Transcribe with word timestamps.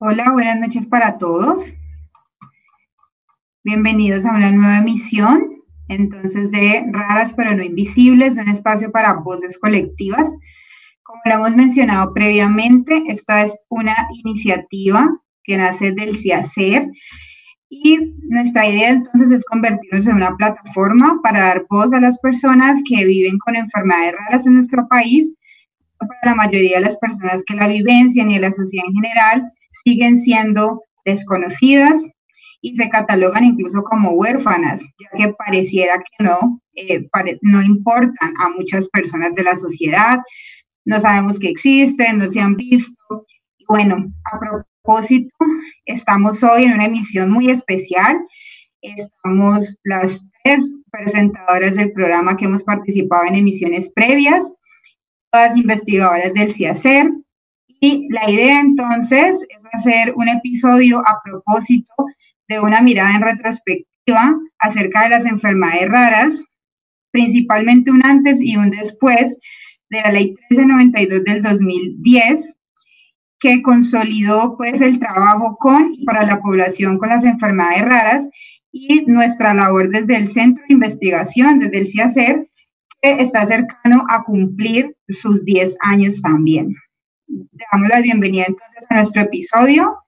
Hola, 0.00 0.30
buenas 0.30 0.60
noches 0.60 0.86
para 0.86 1.18
todos. 1.18 1.58
Bienvenidos 3.64 4.24
a 4.26 4.30
una 4.30 4.52
nueva 4.52 4.78
emisión, 4.78 5.64
entonces, 5.88 6.52
de 6.52 6.86
Raras 6.92 7.32
pero 7.32 7.56
no 7.56 7.64
Invisibles, 7.64 8.36
un 8.36 8.46
espacio 8.46 8.92
para 8.92 9.14
voces 9.14 9.58
colectivas. 9.58 10.32
Como 11.02 11.20
lo 11.24 11.32
hemos 11.32 11.56
mencionado 11.56 12.14
previamente, 12.14 13.02
esta 13.08 13.42
es 13.42 13.58
una 13.70 13.96
iniciativa 14.24 15.08
que 15.42 15.56
nace 15.56 15.90
del 15.90 16.16
CIACER 16.16 16.86
y 17.68 17.98
nuestra 18.28 18.68
idea 18.68 18.90
entonces 18.90 19.32
es 19.32 19.44
convertirnos 19.44 20.06
en 20.06 20.14
una 20.14 20.36
plataforma 20.36 21.18
para 21.24 21.40
dar 21.40 21.66
voz 21.68 21.92
a 21.92 22.00
las 22.00 22.20
personas 22.20 22.82
que 22.88 23.04
viven 23.04 23.36
con 23.38 23.56
enfermedades 23.56 24.14
raras 24.14 24.46
en 24.46 24.54
nuestro 24.54 24.86
país, 24.86 25.34
para 25.98 26.20
la 26.22 26.34
mayoría 26.36 26.76
de 26.76 26.84
las 26.84 26.96
personas 26.98 27.42
que 27.44 27.56
la 27.56 27.66
vivencian 27.66 28.30
y 28.30 28.38
la 28.38 28.52
sociedad 28.52 28.86
en 28.86 28.94
general, 28.94 29.52
siguen 29.84 30.16
siendo 30.16 30.82
desconocidas 31.04 32.06
y 32.60 32.74
se 32.74 32.88
catalogan 32.88 33.44
incluso 33.44 33.82
como 33.82 34.10
huérfanas, 34.10 34.84
ya 35.00 35.18
que 35.18 35.32
pareciera 35.34 35.98
que 35.98 36.24
no, 36.24 36.60
eh, 36.74 37.08
no 37.42 37.62
importan 37.62 38.34
a 38.38 38.48
muchas 38.50 38.88
personas 38.88 39.34
de 39.34 39.44
la 39.44 39.56
sociedad, 39.56 40.18
no 40.84 41.00
sabemos 41.00 41.38
que 41.38 41.50
existen, 41.50 42.18
no 42.18 42.28
se 42.30 42.40
han 42.40 42.56
visto. 42.56 43.26
Bueno, 43.68 44.10
a 44.24 44.38
propósito, 44.40 45.36
estamos 45.84 46.42
hoy 46.42 46.64
en 46.64 46.72
una 46.72 46.86
emisión 46.86 47.30
muy 47.30 47.50
especial. 47.50 48.16
Estamos 48.80 49.78
las 49.84 50.24
tres 50.42 50.80
presentadoras 50.90 51.74
del 51.74 51.92
programa 51.92 52.36
que 52.36 52.46
hemos 52.46 52.62
participado 52.62 53.24
en 53.26 53.36
emisiones 53.36 53.90
previas, 53.92 54.50
todas 55.30 55.56
investigadoras 55.56 56.32
del 56.32 56.52
CIACER, 56.52 57.10
y 57.80 58.08
la 58.10 58.30
idea 58.30 58.60
entonces 58.60 59.44
es 59.48 59.64
hacer 59.72 60.12
un 60.16 60.28
episodio 60.28 60.98
a 60.98 61.20
propósito 61.22 61.92
de 62.48 62.60
una 62.60 62.82
mirada 62.82 63.14
en 63.14 63.22
retrospectiva 63.22 64.34
acerca 64.58 65.04
de 65.04 65.10
las 65.10 65.26
enfermedades 65.26 65.88
raras, 65.88 66.44
principalmente 67.12 67.90
un 67.90 68.04
antes 68.04 68.40
y 68.40 68.56
un 68.56 68.70
después 68.70 69.38
de 69.90 70.00
la 70.00 70.10
ley 70.10 70.34
1392 70.50 71.24
del 71.24 71.42
2010, 71.42 72.58
que 73.38 73.62
consolidó 73.62 74.56
pues 74.56 74.80
el 74.80 74.98
trabajo 74.98 75.56
con 75.58 75.92
y 75.92 76.04
para 76.04 76.24
la 76.24 76.40
población 76.40 76.98
con 76.98 77.10
las 77.10 77.24
enfermedades 77.24 77.82
raras 77.82 78.28
y 78.72 79.04
nuestra 79.06 79.54
labor 79.54 79.90
desde 79.90 80.16
el 80.16 80.26
Centro 80.26 80.64
de 80.66 80.74
Investigación, 80.74 81.60
desde 81.60 81.78
el 81.78 81.88
CIACER, 81.88 82.50
que 83.00 83.22
está 83.22 83.46
cercano 83.46 84.04
a 84.08 84.24
cumplir 84.24 84.96
sus 85.08 85.44
10 85.44 85.76
años 85.80 86.20
también 86.20 86.74
damos 87.28 87.88
la 87.88 88.00
bienvenida 88.00 88.44
entonces 88.46 88.86
a 88.88 88.94
nuestro 88.94 89.22
episodio. 89.22 90.04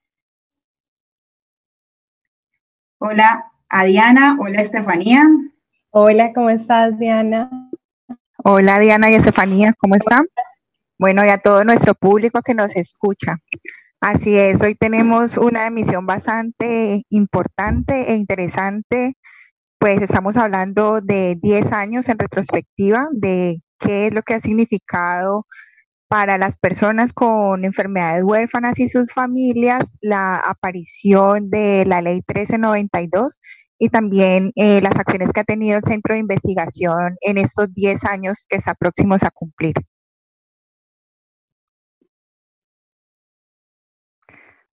Hola 2.99 3.45
a 3.69 3.85
Diana, 3.85 4.37
hola 4.39 4.63
Estefanía. 4.63 5.29
Hola, 5.91 6.33
¿cómo 6.33 6.51
estás 6.51 6.99
Diana? 6.99 7.51
Hola 8.43 8.79
Diana 8.79 9.11
y 9.11 9.15
Estefanía, 9.15 9.75
¿cómo 9.79 9.97
están? 9.97 10.27
Bueno, 10.99 11.25
y 11.25 11.29
a 11.29 11.39
todo 11.39 11.65
nuestro 11.65 11.95
público 11.95 12.43
que 12.43 12.55
nos 12.55 12.75
escucha. 12.77 13.37
Así 14.01 14.39
es, 14.39 14.61
hoy 14.61 14.75
tenemos 14.75 15.37
una 15.37 15.67
emisión 15.67 16.07
bastante 16.07 17.03
importante 17.11 18.13
e 18.13 18.17
interesante, 18.17 19.15
pues 19.79 20.01
estamos 20.01 20.37
hablando 20.37 21.01
de 21.01 21.39
10 21.43 21.73
años 21.73 22.09
en 22.09 22.19
retrospectiva 22.19 23.09
de 23.13 23.63
qué 23.79 24.07
es 24.07 24.15
lo 24.15 24.23
que 24.23 24.35
ha 24.35 24.41
significado 24.41 25.47
para 26.11 26.39
las 26.39 26.57
personas 26.57 27.13
con 27.13 27.65
enfermedades 27.65 28.25
huérfanas 28.25 28.81
y 28.81 28.89
sus 28.89 29.13
familias 29.13 29.85
la 30.01 30.39
aparición 30.39 31.51
de 31.51 31.85
la 31.87 32.03
ley 32.03 32.17
1392 32.27 33.39
y 33.79 33.91
también 33.91 34.51
eh, 34.57 34.81
las 34.83 34.97
acciones 34.97 35.31
que 35.33 35.41
ha 35.41 35.45
tenido 35.45 35.79
el 35.79 35.85
centro 35.85 36.15
de 36.15 36.21
investigación 36.21 37.17
en 37.21 37.39
estos 37.39 37.73
10 37.73 38.05
años 38.07 38.45
que 38.49 38.57
está 38.57 38.75
próximos 38.75 39.23
a 39.23 39.31
cumplir. 39.31 39.75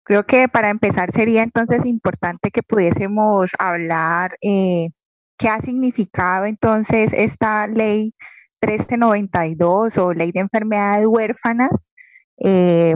Creo 0.03 0.26
que 0.26 0.47
para 0.47 0.72
empezar 0.72 1.12
sería 1.12 1.44
entonces 1.44 1.86
importante 1.86 2.50
que 2.50 2.64
pudiésemos 2.64 3.52
hablar 3.59 4.38
eh, 4.42 4.90
qué 5.38 5.50
ha 5.50 5.62
significado 5.62 6.46
entonces 6.46 7.14
esta 7.14 7.68
ley 7.68 8.16
1392 8.62 9.97
o 9.97 10.13
Ley 10.13 10.31
de 10.31 10.41
Enfermedades 10.41 11.07
Huérfanas 11.07 11.72
eh, 12.44 12.95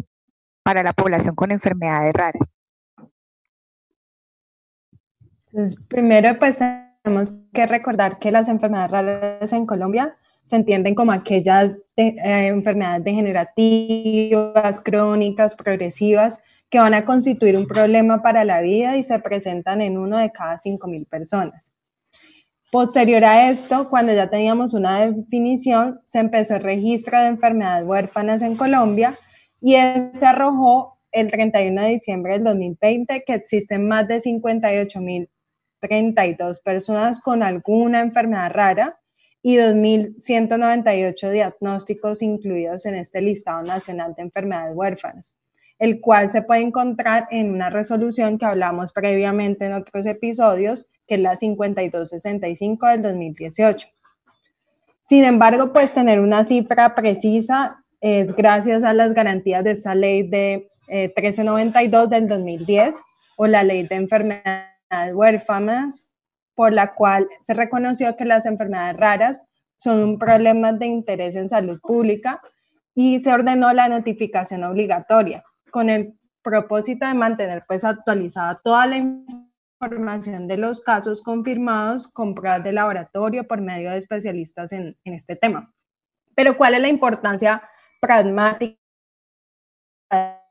para 0.63 0.83
la 0.83 0.94
población 0.94 1.35
con 1.35 1.51
enfermedades 1.51 2.13
raras? 2.13 2.57
Primero, 5.88 6.39
pues 6.39 6.59
tenemos 7.03 7.31
que 7.53 7.67
recordar 7.67 8.19
que 8.19 8.31
las 8.31 8.47
enfermedades 8.47 8.91
raras 8.91 9.53
en 9.53 9.66
Colombia 9.66 10.16
se 10.44 10.55
entienden 10.55 10.95
como 10.95 11.11
aquellas 11.11 11.77
eh, 11.95 12.16
enfermedades 12.47 13.03
degenerativas, 13.03 14.81
crónicas, 14.81 15.55
progresivas, 15.55 16.39
que 16.69 16.79
van 16.79 16.94
a 16.94 17.05
constituir 17.05 17.57
un 17.57 17.67
problema 17.67 18.21
para 18.21 18.45
la 18.45 18.61
vida 18.61 18.97
y 18.97 19.03
se 19.03 19.19
presentan 19.19 19.81
en 19.81 19.97
uno 19.97 20.17
de 20.17 20.31
cada 20.31 20.55
5.000 20.55 21.05
personas. 21.07 21.73
Posterior 22.71 23.23
a 23.25 23.51
esto, 23.51 23.89
cuando 23.89 24.13
ya 24.13 24.29
teníamos 24.29 24.73
una 24.73 25.05
definición, 25.05 25.99
se 26.05 26.19
empezó 26.19 26.55
el 26.55 26.63
registro 26.63 27.19
de 27.19 27.27
enfermedades 27.27 27.85
huérfanas 27.85 28.41
en 28.41 28.55
Colombia 28.55 29.13
y 29.59 29.73
se 29.73 30.25
arrojó 30.25 30.97
el 31.11 31.29
31 31.29 31.81
de 31.81 31.89
diciembre 31.89 32.31
del 32.31 32.45
2020 32.45 33.25
que 33.25 33.33
existen 33.33 33.89
más 33.89 34.07
de 34.07 34.21
58.032 34.21 36.63
personas 36.63 37.19
con 37.19 37.43
alguna 37.43 37.99
enfermedad 37.99 38.53
rara 38.53 38.97
y 39.41 39.57
2.198 39.57 41.29
diagnósticos 41.29 42.21
incluidos 42.21 42.85
en 42.85 42.95
este 42.95 43.21
listado 43.21 43.63
nacional 43.63 44.13
de 44.15 44.23
enfermedades 44.23 44.77
huérfanas, 44.77 45.35
el 45.81 46.00
cual 46.00 46.30
se 46.30 46.44
puede 46.44 46.62
encontrar 46.62 47.28
en 47.31 47.52
una 47.52 47.72
resolución 47.72 48.38
que 48.38 48.46
hablamos 48.46 48.94
previamente 48.94 49.66
en 49.66 49.74
otros 49.74 50.06
episodios 50.06 50.88
que 51.08 51.16
es 51.16 51.22
la 51.22 51.36
5265 51.36 52.86
del 52.86 53.02
2018. 53.02 53.88
Sin 55.02 55.24
embargo, 55.24 55.74
pues 55.74 55.92
tener 55.92 56.19
una 56.19 56.44
cifra 56.44 56.94
precisa 56.94 57.84
es 58.00 58.36
gracias 58.36 58.84
a 58.84 58.94
las 58.94 59.16
garantías 59.16 59.64
de 59.64 59.72
esta 59.72 59.96
ley 59.96 60.22
de 60.22 60.69
1392 60.88 62.06
eh, 62.06 62.09
del 62.12 62.28
2010 62.28 63.02
o 63.38 63.48
la 63.48 63.63
ley 63.63 63.81
de 63.88 63.96
enfermedades 63.96 65.16
huérfanas, 65.16 66.12
por 66.53 66.74
la 66.74 66.94
cual 66.94 67.28
se 67.40 67.56
reconoció 67.56 68.16
que 68.16 68.25
las 68.25 68.46
enfermedades 68.46 68.98
raras 68.98 69.44
son 69.78 70.00
un 70.03 70.19
problema 70.19 70.74
de 70.74 70.86
interés 70.86 71.36
en 71.36 71.50
salud 71.50 71.80
pública 71.81 72.40
y 72.94 73.19
se 73.19 73.34
ordenó 73.34 73.74
la 73.74 73.90
notificación 73.90 74.63
obligatoria 74.63 75.44
con 75.71 75.89
el 75.89 76.17
propósito 76.41 77.07
de 77.07 77.13
mantener 77.13 77.63
pues 77.67 77.83
actualizada 77.83 78.59
toda 78.63 78.85
la 78.85 78.97
información 78.97 80.47
de 80.47 80.57
los 80.57 80.81
casos 80.81 81.21
confirmados 81.21 82.07
con 82.07 82.35
pruebas 82.35 82.63
de 82.63 82.71
laboratorio 82.71 83.47
por 83.47 83.61
medio 83.61 83.91
de 83.91 83.97
especialistas 83.97 84.71
en, 84.71 84.97
en 85.03 85.13
este 85.13 85.35
tema. 85.35 85.73
Pero 86.35 86.57
¿cuál 86.57 86.75
es 86.75 86.81
la 86.81 86.87
importancia 86.87 87.61
pragmática 87.99 88.77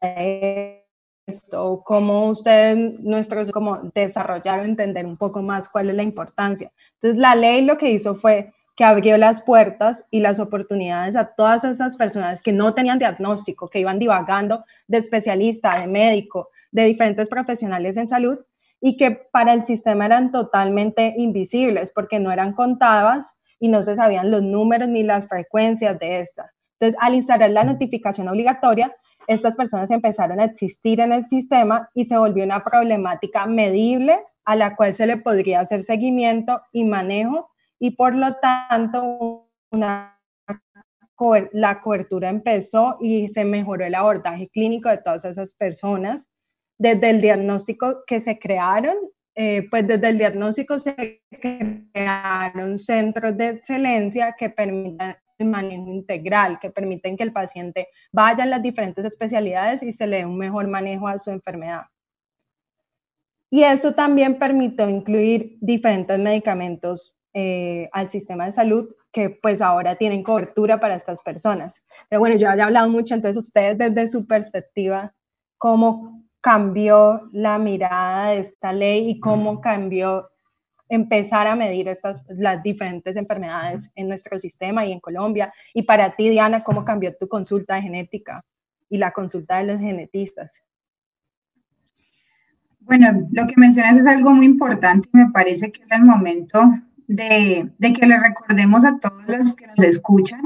de 0.01 0.87
esto? 1.27 1.83
¿Cómo 1.85 2.29
ustedes, 2.29 3.01
nuestros, 3.01 3.51
como 3.51 3.79
desarrollar 3.95 4.61
o 4.61 4.65
entender 4.65 5.07
un 5.07 5.17
poco 5.17 5.43
más 5.43 5.69
cuál 5.69 5.91
es 5.91 5.97
la 5.97 6.03
importancia? 6.03 6.73
Entonces, 6.95 7.21
la 7.21 7.35
ley 7.35 7.65
lo 7.65 7.79
que 7.79 7.91
hizo 7.91 8.15
fue 8.15 8.53
que 8.81 8.85
abrió 8.85 9.19
las 9.19 9.43
puertas 9.43 10.09
y 10.11 10.21
las 10.21 10.41
oportunidades 10.41 11.15
a 11.15 11.35
todas 11.35 11.65
esas 11.65 11.97
personas 11.97 12.43
que 12.43 12.55
no 12.55 12.73
tenían 12.73 12.99
diagnóstico, 12.99 13.69
que 13.69 13.79
iban 13.79 13.99
divagando 13.99 14.65
de 14.89 14.97
especialista, 14.97 15.79
de 15.79 15.87
médico, 15.87 16.49
de 16.73 16.85
diferentes 16.85 17.29
profesionales 17.29 17.99
en 17.99 18.07
salud, 18.07 18.39
y 18.81 18.97
que 18.97 19.11
para 19.11 19.53
el 19.53 19.67
sistema 19.67 20.07
eran 20.07 20.31
totalmente 20.31 21.13
invisibles 21.19 21.93
porque 21.95 22.21
no 22.21 22.33
eran 22.33 22.55
contadas 22.55 23.39
y 23.59 23.69
no 23.69 23.83
se 23.83 23.97
sabían 23.97 24.31
los 24.31 24.43
números 24.43 24.89
ni 24.89 25.03
las 25.03 25.29
frecuencias 25.29 25.99
de 25.99 26.21
estas. 26.21 26.51
Entonces, 26.79 26.99
al 27.03 27.15
instalar 27.15 27.51
la 27.51 27.65
notificación 27.65 28.29
obligatoria, 28.29 28.97
estas 29.27 29.57
personas 29.57 29.91
empezaron 29.91 30.41
a 30.41 30.45
existir 30.45 31.01
en 31.01 31.13
el 31.13 31.27
sistema 31.27 31.91
y 31.93 32.07
se 32.07 32.17
volvió 32.17 32.45
una 32.45 32.65
problemática 32.65 33.45
medible 33.45 34.19
a 34.47 34.57
la 34.57 34.75
cual 34.75 34.95
se 34.95 35.07
le 35.07 35.19
podría 35.19 35.61
hacer 35.61 35.83
seguimiento 35.83 36.63
y 36.73 36.85
manejo 36.85 37.50
y 37.81 37.93
por 37.93 38.15
lo 38.15 38.35
tanto 38.37 39.49
la 39.73 40.21
cobertura 41.83 42.29
empezó 42.29 42.97
y 43.01 43.29
se 43.29 43.45
mejoró 43.45 43.85
el 43.85 43.95
abordaje 43.95 44.49
clínico 44.49 44.89
de 44.89 44.99
todas 44.99 45.25
esas 45.25 45.55
personas 45.55 46.31
desde 46.79 47.11
el 47.11 47.21
diagnóstico 47.21 48.05
que 48.07 48.21
se 48.21 48.39
crearon, 48.39 48.97
eh, 49.35 49.67
pues 49.71 49.87
desde 49.87 50.09
el 50.09 50.19
diagnóstico 50.19 50.79
se 50.79 51.23
crearon 51.31 52.79
centros 52.79 53.37
de 53.37 53.49
excelencia 53.49 54.35
que 54.39 54.51
permitan 54.51 55.17
manejo 55.45 55.89
integral 55.89 56.59
que 56.59 56.71
permiten 56.71 57.17
que 57.17 57.23
el 57.23 57.33
paciente 57.33 57.89
vaya 58.13 58.45
a 58.45 58.47
las 58.47 58.63
diferentes 58.63 59.05
especialidades 59.05 59.83
y 59.83 59.93
se 59.93 60.07
le 60.07 60.19
dé 60.19 60.27
un 60.27 60.37
mejor 60.37 60.69
manejo 60.69 61.09
a 61.09 61.19
su 61.19 61.31
enfermedad. 61.31 61.85
Y 63.51 63.65
eso 63.65 63.93
también 63.95 64.39
permitió 64.39 64.89
incluir 64.89 65.57
diferentes 65.61 66.19
medicamentos 66.19 67.17
eh, 67.33 67.89
al 67.93 68.11
sistema 68.11 68.47
de 68.47 68.53
salud 68.53 68.95
que 69.13 69.31
pues 69.31 69.61
ahora 69.61 69.97
tienen 69.97 70.23
cobertura 70.23 70.81
para 70.81 70.97
estas 70.97 71.23
personas. 71.23 71.85
Pero 72.09 72.21
bueno, 72.21 72.37
yo 72.37 72.51
había 72.51 72.65
hablado 72.65 72.89
mucho, 72.89 73.15
entonces 73.15 73.45
ustedes 73.45 73.79
desde 73.79 74.09
su 74.09 74.27
perspectiva, 74.27 75.15
¿cómo 75.59 76.13
cambió 76.41 77.29
la 77.33 77.59
mirada 77.59 78.31
de 78.31 78.41
esta 78.41 78.73
ley 78.73 79.11
y 79.11 79.21
cómo 79.21 79.61
cambió 79.61 80.31
empezar 80.89 81.47
a 81.47 81.57
medir 81.57 81.89
estas, 81.89 82.21
las 82.29 82.63
diferentes 82.63 83.17
enfermedades 83.17 83.93
en 83.95 84.09
nuestro 84.09 84.39
sistema 84.39 84.85
y 84.85 84.93
en 84.93 85.01
Colombia. 85.01 85.53
Y 85.73 85.83
para 85.83 86.17
ti, 86.17 86.29
Diana, 86.29 86.65
¿cómo 86.65 86.85
cambió 86.85 87.17
tu 87.17 87.29
consulta 87.29 87.77
de 87.77 87.83
genética 87.83 88.45
y 88.89 88.99
la 88.99 89.13
consulta 89.13 89.59
de 89.59 89.73
los 89.73 89.79
genetistas? 89.79 90.65
Bueno, 92.81 93.29
lo 93.31 93.47
que 93.47 93.55
mencionas 93.57 93.99
es 93.99 94.07
algo 94.07 94.33
muy 94.33 94.47
importante. 94.47 95.09
Me 95.13 95.31
parece 95.31 95.71
que 95.71 95.83
es 95.83 95.91
el 95.93 96.03
momento 96.03 96.61
de, 97.11 97.69
de 97.77 97.93
que 97.93 98.07
le 98.07 98.21
recordemos 98.21 98.85
a 98.85 98.99
todos 99.01 99.23
los 99.27 99.55
que 99.57 99.67
nos 99.67 99.79
escuchan 99.81 100.41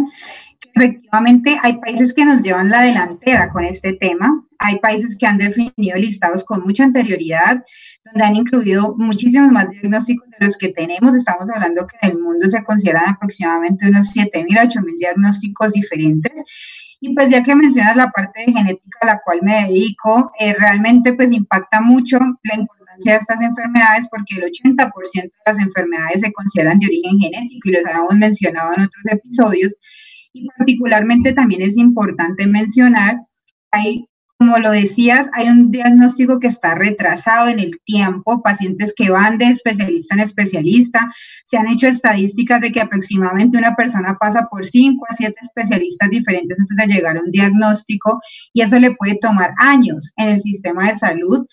que 0.61 0.71
efectivamente 0.75 1.59
hay 1.63 1.79
países 1.79 2.15
que 2.15 2.25
nos 2.25 2.41
llevan 2.41 2.71
la 2.71 2.81
delantera 2.81 3.51
con 3.51 3.65
este 3.65 3.93
tema. 3.93 4.43
Hay 4.59 4.79
países 4.79 5.15
que 5.15 5.27
han 5.27 5.37
definido 5.37 5.99
listados 5.99 6.43
con 6.43 6.63
mucha 6.63 6.85
anterioridad, 6.85 7.63
donde 8.05 8.25
han 8.25 8.37
incluido 8.37 8.95
muchísimos 8.97 9.53
más 9.53 9.69
diagnósticos 9.69 10.31
de 10.31 10.47
los 10.47 10.57
que 10.57 10.71
tenemos. 10.71 11.15
Estamos 11.15 11.51
hablando 11.51 11.87
que 11.87 11.99
en 12.01 12.13
el 12.13 12.19
mundo 12.19 12.49
se 12.49 12.65
consideran 12.65 13.11
aproximadamente 13.11 13.87
unos 13.87 14.15
7.000 14.17 14.59
a 14.59 14.65
8.000 14.65 14.99
diagnósticos 14.99 15.73
diferentes. 15.73 16.43
Y 17.01 17.15
pues 17.15 17.29
ya 17.29 17.43
que 17.43 17.55
mencionas 17.55 17.97
la 17.97 18.11
parte 18.11 18.41
de 18.47 18.53
genética 18.53 18.99
a 19.03 19.07
la 19.07 19.21
cual 19.23 19.41
me 19.43 19.67
dedico, 19.67 20.31
eh, 20.41 20.55
realmente 20.55 21.13
pues 21.13 21.31
impacta 21.31 21.83
mucho 21.83 22.19
la 22.19 22.55
importancia 22.55 22.84
de 23.05 23.15
estas 23.15 23.41
enfermedades 23.41 24.07
porque 24.11 24.35
el 24.37 24.45
80% 24.45 25.13
de 25.13 25.31
las 25.47 25.59
enfermedades 25.59 26.21
se 26.21 26.33
consideran 26.33 26.79
de 26.79 26.87
origen 26.87 27.19
genético 27.19 27.69
y 27.69 27.73
los 27.73 27.87
habíamos 27.87 28.17
mencionado 28.17 28.75
en 28.75 28.83
otros 28.83 29.05
episodios. 29.11 29.75
Y 30.33 30.47
particularmente 30.59 31.33
también 31.33 31.63
es 31.63 31.77
importante 31.77 32.47
mencionar, 32.47 33.17
hay 33.71 34.07
como 34.45 34.59
lo 34.59 34.73
decías, 34.73 35.27
hay 35.33 35.49
un 35.49 35.71
diagnóstico 35.71 36.39
que 36.39 36.49
está 36.49 36.75
retrasado 36.75 37.49
en 37.49 37.59
el 37.59 37.81
tiempo, 37.83 38.43
pacientes 38.43 38.93
que 38.95 39.09
van 39.09 39.39
de 39.39 39.47
especialista 39.47 40.15
en 40.15 40.21
especialista. 40.21 41.11
Se 41.47 41.57
han 41.57 41.67
hecho 41.69 41.87
estadísticas 41.87 42.61
de 42.61 42.71
que 42.71 42.83
aproximadamente 42.83 43.57
una 43.57 43.75
persona 43.75 44.19
pasa 44.21 44.47
por 44.51 44.69
5 44.69 45.07
a 45.09 45.17
7 45.17 45.35
especialistas 45.41 46.11
diferentes 46.11 46.59
antes 46.61 46.77
de 46.77 46.95
llegar 46.95 47.17
a 47.17 47.23
un 47.23 47.31
diagnóstico 47.31 48.21
y 48.53 48.61
eso 48.61 48.79
le 48.79 48.91
puede 48.91 49.15
tomar 49.15 49.55
años 49.57 50.13
en 50.17 50.29
el 50.29 50.41
sistema 50.43 50.89
de 50.89 50.95
salud. 50.95 51.47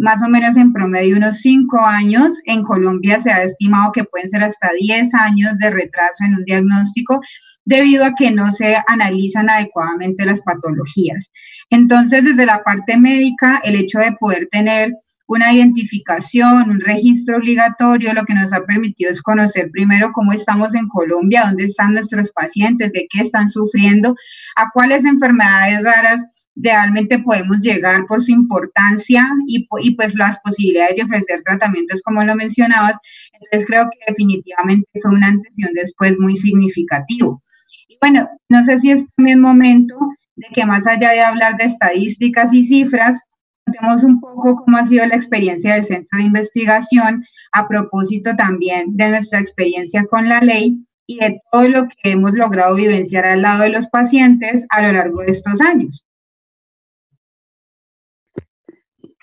Más 0.00 0.20
o 0.22 0.28
menos 0.28 0.56
en 0.56 0.72
promedio 0.72 1.16
unos 1.16 1.38
5 1.40 1.80
años. 1.80 2.34
En 2.44 2.62
Colombia 2.62 3.20
se 3.20 3.30
ha 3.30 3.42
estimado 3.44 3.92
que 3.92 4.04
pueden 4.04 4.28
ser 4.28 4.42
hasta 4.42 4.70
10 4.78 5.14
años 5.14 5.56
de 5.58 5.70
retraso 5.70 6.24
en 6.24 6.34
un 6.34 6.44
diagnóstico 6.44 7.22
debido 7.64 8.04
a 8.04 8.14
que 8.16 8.30
no 8.30 8.52
se 8.52 8.76
analizan 8.86 9.50
adecuadamente 9.50 10.26
las 10.26 10.42
patologías. 10.42 11.30
Entonces, 11.70 12.24
desde 12.24 12.46
la 12.46 12.62
parte 12.62 12.96
médica, 12.96 13.60
el 13.64 13.76
hecho 13.76 13.98
de 13.98 14.12
poder 14.12 14.48
tener 14.50 14.92
una 15.26 15.52
identificación, 15.52 16.68
un 16.68 16.80
registro 16.80 17.38
obligatorio, 17.38 18.12
lo 18.12 18.24
que 18.24 18.34
nos 18.34 18.52
ha 18.52 18.64
permitido 18.64 19.10
es 19.10 19.22
conocer 19.22 19.70
primero 19.70 20.10
cómo 20.12 20.32
estamos 20.32 20.74
en 20.74 20.88
Colombia, 20.88 21.44
dónde 21.46 21.64
están 21.64 21.94
nuestros 21.94 22.30
pacientes, 22.32 22.92
de 22.92 23.06
qué 23.08 23.22
están 23.22 23.48
sufriendo, 23.48 24.14
a 24.56 24.70
cuáles 24.74 25.04
enfermedades 25.04 25.82
raras 25.82 26.20
realmente 26.54 27.18
podemos 27.18 27.58
llegar 27.60 28.06
por 28.06 28.22
su 28.22 28.32
importancia 28.32 29.26
y, 29.46 29.66
pues 29.96 30.14
las 30.14 30.38
posibilidades 30.40 30.96
de 30.96 31.02
ofrecer 31.04 31.42
tratamientos 31.42 32.02
como 32.02 32.24
lo 32.24 32.34
mencionabas. 32.34 32.96
Entonces 33.32 33.66
creo 33.66 33.84
que 33.84 33.98
definitivamente 34.06 34.88
fue 35.00 35.12
una 35.12 35.28
antes 35.28 35.52
y 35.56 35.64
un 35.64 35.72
después 35.74 36.18
muy 36.18 36.36
significativo. 36.36 37.40
Y 37.88 37.96
bueno, 38.00 38.28
no 38.48 38.64
sé 38.64 38.78
si 38.78 38.90
es 38.90 39.06
también 39.16 39.40
momento 39.40 39.96
de 40.36 40.46
que 40.54 40.66
más 40.66 40.86
allá 40.86 41.10
de 41.10 41.20
hablar 41.20 41.56
de 41.56 41.64
estadísticas 41.64 42.52
y 42.52 42.64
cifras, 42.64 43.20
contemos 43.64 44.02
un 44.02 44.20
poco 44.20 44.56
cómo 44.56 44.76
ha 44.76 44.86
sido 44.86 45.06
la 45.06 45.16
experiencia 45.16 45.74
del 45.74 45.84
centro 45.84 46.18
de 46.18 46.24
investigación 46.24 47.24
a 47.52 47.68
propósito 47.68 48.34
también 48.36 48.96
de 48.96 49.10
nuestra 49.10 49.40
experiencia 49.40 50.04
con 50.10 50.28
la 50.28 50.40
ley 50.40 50.84
y 51.06 51.18
de 51.18 51.40
todo 51.50 51.68
lo 51.68 51.88
que 51.88 52.12
hemos 52.12 52.34
logrado 52.34 52.74
vivenciar 52.74 53.24
al 53.24 53.42
lado 53.42 53.62
de 53.62 53.70
los 53.70 53.88
pacientes 53.88 54.66
a 54.70 54.82
lo 54.82 54.92
largo 54.92 55.20
de 55.20 55.32
estos 55.32 55.60
años. 55.60 56.04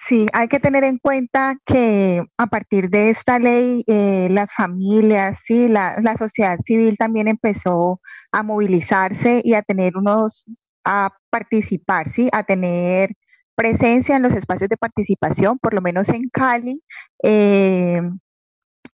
Sí, 0.10 0.26
hay 0.34 0.48
que 0.48 0.60
tener 0.60 0.84
en 0.86 0.98
cuenta 0.98 1.56
que 1.68 2.24
a 2.40 2.48
partir 2.48 2.90
de 2.90 3.12
esta 3.12 3.38
ley, 3.38 3.84
eh, 3.86 4.28
las 4.32 4.52
familias, 4.52 5.38
sí, 5.46 5.70
la, 5.70 6.02
sociedad 6.18 6.58
civil 6.66 6.98
también 6.98 7.28
empezó 7.28 8.02
a 8.32 8.42
movilizarse 8.42 9.42
y 9.44 9.54
a 9.54 9.62
tener 9.62 9.96
unos, 9.98 10.46
a 10.84 11.12
participar, 11.30 12.10
sí, 12.10 12.28
a 12.32 12.42
tener 12.42 13.12
presencia 13.54 14.16
en 14.16 14.24
los 14.24 14.34
espacios 14.34 14.70
de 14.70 14.78
participación, 14.78 15.60
por 15.60 15.76
lo 15.76 15.82
menos 15.82 16.10
en 16.10 16.28
Cali. 16.30 16.82
Eh, 17.24 18.02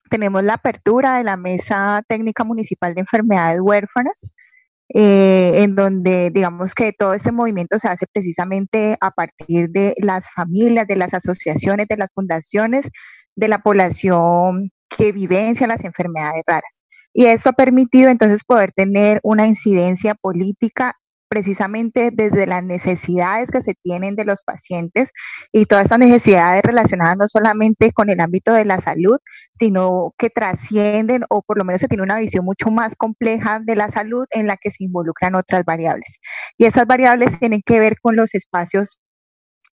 tenemos 0.10 0.44
la 0.44 0.56
apertura 0.56 1.16
de 1.16 1.24
la 1.24 1.38
Mesa 1.38 2.04
Técnica 2.10 2.44
Municipal 2.44 2.94
de 2.94 3.02
Enfermedades 3.02 3.62
Huérfanas, 3.62 4.34
eh, 4.94 5.64
en 5.64 5.76
donde 5.76 6.30
digamos 6.32 6.76
que 6.76 6.94
todo 6.94 7.14
este 7.14 7.32
movimiento 7.32 7.80
se 7.80 7.88
hace 7.88 8.06
precisamente 8.12 8.98
a 9.02 9.12
partir 9.12 9.70
de 9.70 9.96
las 9.98 10.30
familias, 10.32 10.88
de 10.88 10.96
las 10.96 11.14
asociaciones, 11.14 11.88
de 11.88 11.98
las 11.98 12.10
fundaciones, 12.14 12.88
de 13.36 13.48
la 13.48 13.60
población 13.60 14.72
que 14.90 15.12
vivencia 15.12 15.68
las 15.68 15.84
enfermedades 15.84 16.44
raras. 16.46 16.84
Y 17.14 17.26
eso 17.26 17.50
ha 17.50 17.54
permitido 17.54 18.10
entonces 18.10 18.44
poder 18.44 18.74
tener 18.74 19.20
una 19.24 19.48
incidencia 19.48 20.16
política 20.16 20.96
precisamente 21.36 22.12
desde 22.14 22.48
las 22.48 22.64
necesidades 22.64 23.52
que 23.52 23.62
se 23.62 23.74
tienen 23.84 24.16
de 24.16 24.24
los 24.24 24.42
pacientes 24.42 25.12
y 25.52 25.66
todas 25.66 25.84
estas 25.84 26.00
necesidades 26.00 26.64
relacionadas 26.64 27.18
no 27.18 27.28
solamente 27.28 27.92
con 27.92 28.10
el 28.10 28.22
ámbito 28.22 28.54
de 28.54 28.64
la 28.64 28.80
salud, 28.80 29.18
sino 29.54 30.14
que 30.18 30.30
trascienden 30.30 31.26
o 31.30 31.42
por 31.42 31.58
lo 31.58 31.66
menos 31.66 31.82
se 31.82 31.90
tiene 31.90 32.04
una 32.04 32.16
visión 32.20 32.46
mucho 32.46 32.72
más 32.72 32.96
compleja 32.96 33.60
de 33.60 33.76
la 33.76 33.90
salud 33.90 34.26
en 34.32 34.48
la 34.48 34.56
que 34.56 34.72
se 34.72 34.86
involucran 34.86 35.36
otras 35.36 35.66
variables. 35.66 36.20
Y 36.58 36.64
esas 36.64 36.86
variables 36.86 37.38
tienen 37.38 37.62
que 37.66 37.81
ver 37.81 37.98
con 38.02 38.16
los 38.16 38.34
espacios 38.34 38.98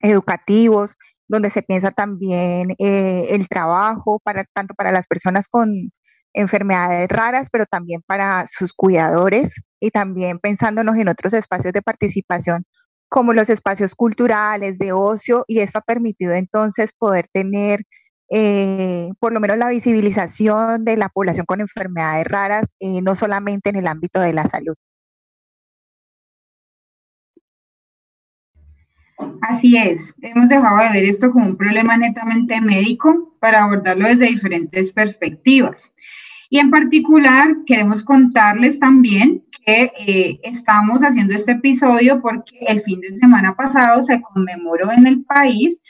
educativos, 0.00 0.96
donde 1.28 1.50
se 1.50 1.60
piensa 1.62 1.90
también 1.90 2.70
eh, 2.78 3.26
el 3.32 3.48
trabajo 3.48 4.18
para 4.24 4.44
tanto 4.44 4.72
para 4.72 4.92
las 4.92 5.06
personas 5.06 5.46
con 5.46 5.92
enfermedades 6.34 7.08
raras, 7.08 7.48
pero 7.50 7.66
también 7.66 8.02
para 8.06 8.46
sus 8.46 8.72
cuidadores 8.72 9.62
y 9.80 9.90
también 9.90 10.38
pensándonos 10.38 10.96
en 10.96 11.08
otros 11.08 11.32
espacios 11.34 11.72
de 11.72 11.82
participación 11.82 12.64
como 13.08 13.32
los 13.32 13.50
espacios 13.50 13.94
culturales, 13.94 14.78
de 14.78 14.92
ocio, 14.92 15.44
y 15.48 15.60
esto 15.60 15.78
ha 15.78 15.82
permitido 15.82 16.32
entonces 16.34 16.92
poder 16.96 17.28
tener 17.32 17.84
eh, 18.30 19.10
por 19.18 19.32
lo 19.32 19.40
menos 19.40 19.58
la 19.58 19.68
visibilización 19.68 20.84
de 20.84 20.96
la 20.96 21.08
población 21.08 21.44
con 21.46 21.60
enfermedades 21.60 22.24
raras, 22.26 22.66
eh, 22.78 23.02
no 23.02 23.16
solamente 23.16 23.70
en 23.70 23.76
el 23.76 23.88
ámbito 23.88 24.20
de 24.20 24.32
la 24.32 24.46
salud. 24.48 24.76
Así 29.42 29.76
es, 29.76 30.14
hemos 30.20 30.48
dejado 30.48 30.78
de 30.78 30.90
ver 30.90 31.04
esto 31.04 31.30
como 31.32 31.46
un 31.46 31.56
problema 31.56 31.96
netamente 31.96 32.60
médico 32.60 33.34
para 33.40 33.64
abordarlo 33.64 34.06
desde 34.06 34.26
diferentes 34.26 34.92
perspectivas. 34.92 35.92
Y 36.48 36.58
en 36.58 36.70
particular 36.70 37.58
queremos 37.64 38.02
contarles 38.02 38.78
también 38.78 39.44
que 39.64 39.92
eh, 39.98 40.40
estamos 40.42 41.00
haciendo 41.02 41.34
este 41.34 41.52
episodio 41.52 42.20
porque 42.20 42.58
el 42.66 42.80
fin 42.80 43.00
de 43.00 43.12
semana 43.12 43.54
pasado 43.54 44.02
se 44.02 44.20
conmemoró 44.20 44.90
en 44.90 45.06
el 45.06 45.22
país 45.24 45.80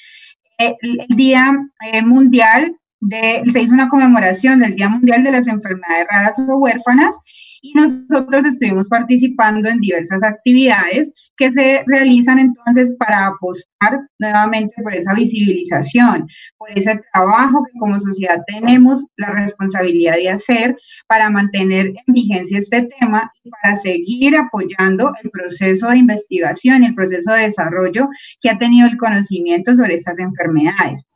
eh, 0.58 0.76
el, 0.82 1.06
Día 1.08 1.56
eh, 1.92 2.02
Mundial 2.02 2.76
se 3.08 3.62
hizo 3.62 3.72
una 3.72 3.88
conmemoración 3.88 4.60
del 4.60 4.76
Día 4.76 4.88
Mundial 4.88 5.24
de 5.24 5.32
las 5.32 5.48
Enfermedades 5.48 6.06
Raras 6.10 6.38
o 6.38 6.56
Huérfanas 6.56 7.16
y 7.62 7.72
nosotros 7.72 8.44
estuvimos 8.44 8.88
participando 8.88 9.68
en 9.68 9.80
diversas 9.80 10.22
actividades 10.22 11.12
que 11.36 11.50
se 11.50 11.82
realizan 11.86 12.38
entonces 12.38 12.94
para 12.98 13.26
apostar 13.26 14.00
nuevamente 14.18 14.74
por 14.82 14.94
esa 14.94 15.14
visibilización, 15.14 16.26
por 16.58 16.70
ese 16.74 17.00
trabajo 17.12 17.62
que 17.64 17.78
como 17.78 17.98
sociedad 17.98 18.42
tenemos 18.46 19.04
la 19.16 19.30
responsabilidad 19.30 20.16
de 20.16 20.30
hacer 20.30 20.76
para 21.06 21.30
mantener 21.30 21.86
en 21.88 22.14
vigencia 22.14 22.58
este 22.58 22.88
tema 22.98 23.30
y 23.42 23.50
para 23.50 23.76
seguir 23.76 24.36
apoyando 24.36 25.12
el 25.22 25.30
proceso 25.30 25.88
de 25.88 25.98
investigación 25.98 26.82
y 26.82 26.86
el 26.86 26.94
proceso 26.94 27.32
de 27.32 27.42
desarrollo 27.42 28.08
que 28.40 28.50
ha 28.50 28.58
tenido 28.58 28.88
el 28.88 28.96
conocimiento 28.96 29.74
sobre 29.74 29.94
estas 29.94 30.18
enfermedades. 30.18 31.06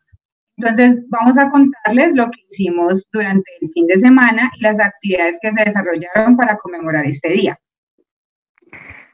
Entonces, 0.56 0.96
vamos 1.08 1.36
a 1.36 1.50
contarles 1.50 2.14
lo 2.14 2.26
que 2.26 2.40
hicimos 2.50 3.06
durante 3.12 3.50
el 3.60 3.70
fin 3.70 3.86
de 3.86 3.98
semana 3.98 4.50
y 4.56 4.62
las 4.62 4.78
actividades 4.78 5.38
que 5.42 5.50
se 5.52 5.64
desarrollaron 5.64 6.36
para 6.36 6.56
conmemorar 6.56 7.06
este 7.06 7.30
día. 7.30 7.58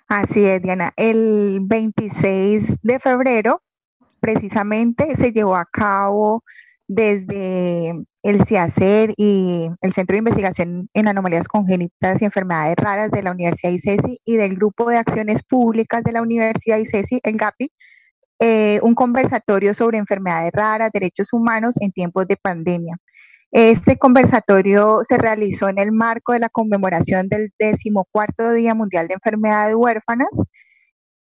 Así 0.07 0.45
es, 0.45 0.61
Diana. 0.61 0.93
El 0.97 1.61
26 1.63 2.77
de 2.83 2.99
febrero, 2.99 3.63
precisamente, 4.19 5.15
se 5.17 5.33
llevó 5.33 5.57
a 5.57 5.65
cabo 5.65 6.43
desde 6.89 7.93
el 8.25 8.45
CIACER 8.45 9.15
y 9.17 9.71
el 9.81 9.93
Centro 9.93 10.15
de 10.15 10.19
Investigación 10.19 10.89
en 10.93 11.09
Anomalías 11.09 11.47
Congénitas 11.47 12.21
y 12.21 12.25
Enfermedades 12.25 12.75
Raras 12.77 13.13
de 13.13 13.23
la 13.23 13.31
Universidad 13.31 13.73
ICESI 13.73 14.19
y 14.25 14.37
del 14.37 14.57
Grupo 14.57 14.91
de 14.91 14.99
Acciones 14.99 15.43
Públicas 15.45 16.03
de 16.03 16.13
la 16.13 16.23
Universidad 16.23 16.79
ICESI, 16.79 17.21
el 17.23 17.37
GAPI, 17.37 17.71
eh, 18.41 18.81
un 18.83 18.95
conversatorio 18.95 19.75
sobre 19.75 19.99
enfermedades 19.99 20.53
raras, 20.53 20.91
derechos 20.93 21.33
humanos 21.33 21.77
en 21.81 21.93
tiempos 21.93 22.27
de 22.27 22.37
pandemia. 22.37 22.97
Este 23.53 23.99
conversatorio 23.99 25.01
se 25.07 25.19
realizó 25.19 25.69
en 25.69 25.79
el 25.79 25.93
marco 25.93 26.33
de 26.33 26.39
la 26.41 26.49
conmemoración 26.49 27.29
del 27.29 27.53
decimocuarto 27.59 28.53
Día 28.53 28.75
Mundial 28.75 29.09
de 29.09 29.15
Enfermedades 29.15 29.75
Huérfanas, 29.77 30.31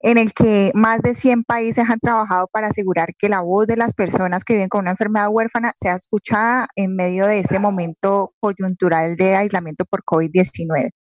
en 0.01 0.17
el 0.17 0.33
que 0.33 0.71
más 0.75 1.01
de 1.01 1.15
100 1.15 1.43
países 1.43 1.89
han 1.89 1.99
trabajado 1.99 2.47
para 2.51 2.67
asegurar 2.67 3.09
que 3.17 3.29
la 3.29 3.41
voz 3.41 3.65
de 3.67 3.77
las 3.77 3.93
personas 3.93 4.43
que 4.43 4.53
viven 4.53 4.69
con 4.69 4.81
una 4.81 4.91
enfermedad 4.91 5.29
huérfana 5.31 5.73
sea 5.75 5.95
escuchada 5.95 6.67
en 6.75 6.95
medio 6.95 7.25
de 7.27 7.39
este 7.39 7.59
momento 7.59 8.33
coyuntural 8.39 9.15
de 9.15 9.35
aislamiento 9.35 9.85
por 9.85 10.03
COVID-19. 10.03 10.91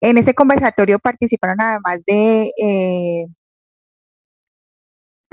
En 0.00 0.18
ese 0.18 0.34
conversatorio 0.34 0.98
participaron 0.98 1.60
además 1.60 2.00
de 2.06 2.52
eh, 2.62 3.26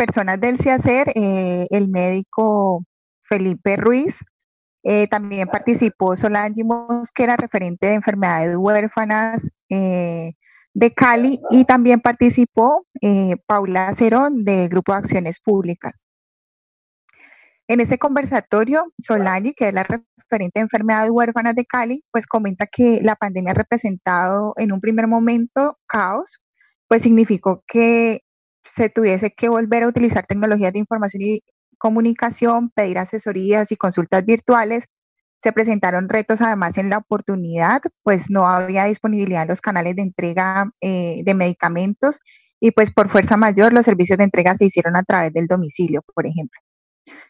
personas 0.01 0.41
del 0.41 0.57
CIACER, 0.57 1.11
eh, 1.13 1.67
el 1.69 1.87
médico 1.87 2.83
Felipe 3.21 3.75
Ruiz, 3.75 4.17
eh, 4.81 5.05
también 5.05 5.47
participó 5.47 6.15
Solange 6.15 6.63
Mosquera, 6.63 7.37
referente 7.37 7.85
de 7.85 7.93
enfermedades 7.93 8.55
huérfanas 8.57 9.47
eh, 9.69 10.31
de 10.73 10.93
Cali, 10.95 11.39
y 11.51 11.65
también 11.65 12.01
participó 12.01 12.87
Paula 13.45 13.93
Cerón 13.93 14.43
del 14.43 14.69
Grupo 14.69 14.91
de 14.91 14.97
Acciones 14.97 15.39
Públicas. 15.39 16.03
En 17.67 17.79
este 17.79 17.99
conversatorio, 17.99 18.91
Solange, 19.03 19.53
que 19.53 19.67
es 19.67 19.73
la 19.73 19.83
referente 19.83 20.59
de 20.59 20.63
enfermedades 20.63 21.11
huérfanas 21.11 21.53
de 21.53 21.65
Cali, 21.65 22.03
pues 22.11 22.25
comenta 22.25 22.65
que 22.65 23.01
la 23.03 23.15
pandemia 23.15 23.51
ha 23.51 23.53
representado 23.53 24.53
en 24.57 24.71
un 24.71 24.81
primer 24.81 25.05
momento 25.05 25.77
caos, 25.85 26.39
pues 26.87 27.03
significó 27.03 27.63
que 27.67 28.21
se 28.63 28.89
tuviese 28.89 29.31
que 29.31 29.49
volver 29.49 29.83
a 29.83 29.87
utilizar 29.87 30.25
tecnologías 30.25 30.73
de 30.73 30.79
información 30.79 31.21
y 31.23 31.43
comunicación, 31.77 32.69
pedir 32.69 32.99
asesorías 32.99 33.71
y 33.71 33.75
consultas 33.75 34.25
virtuales. 34.25 34.85
Se 35.41 35.51
presentaron 35.51 36.09
retos 36.09 36.41
además 36.41 36.77
en 36.77 36.89
la 36.89 36.99
oportunidad, 36.99 37.81
pues 38.03 38.29
no 38.29 38.47
había 38.47 38.85
disponibilidad 38.85 39.43
en 39.43 39.49
los 39.49 39.61
canales 39.61 39.95
de 39.95 40.03
entrega 40.03 40.71
eh, 40.81 41.21
de 41.25 41.33
medicamentos 41.33 42.19
y 42.59 42.71
pues 42.71 42.91
por 42.91 43.09
fuerza 43.09 43.37
mayor 43.37 43.73
los 43.73 43.85
servicios 43.85 44.19
de 44.19 44.25
entrega 44.25 44.55
se 44.55 44.65
hicieron 44.65 44.95
a 44.95 45.03
través 45.03 45.33
del 45.33 45.47
domicilio, 45.47 46.03
por 46.13 46.27
ejemplo. 46.27 46.59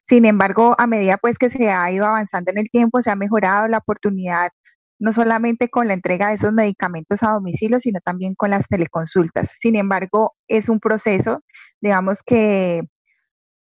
Sin 0.04 0.26
embargo, 0.26 0.76
a 0.78 0.88
medida 0.88 1.18
pues 1.18 1.38
que 1.38 1.50
se 1.50 1.70
ha 1.72 1.90
ido 1.92 2.06
avanzando 2.06 2.52
en 2.52 2.58
el 2.58 2.70
tiempo, 2.70 3.02
se 3.02 3.12
ha 3.12 3.16
mejorado 3.16 3.68
la 3.70 3.78
oportunidad 3.78 4.50
no 5.02 5.14
solamente 5.14 5.70
con 5.70 5.88
la 5.88 5.96
entrega 5.96 6.30
de 6.30 6.36
esos 6.36 6.54
medicamentos 6.54 7.24
a 7.24 7.32
domicilio, 7.32 7.80
sino 7.80 8.00
también 8.02 8.36
con 8.36 8.52
las 8.52 8.68
teleconsultas. 8.68 9.52
Sin 9.60 9.76
embargo, 9.76 10.36
es 10.48 10.70
un 10.70 10.80
proceso, 10.80 11.44
digamos 11.82 12.22
que 12.24 12.84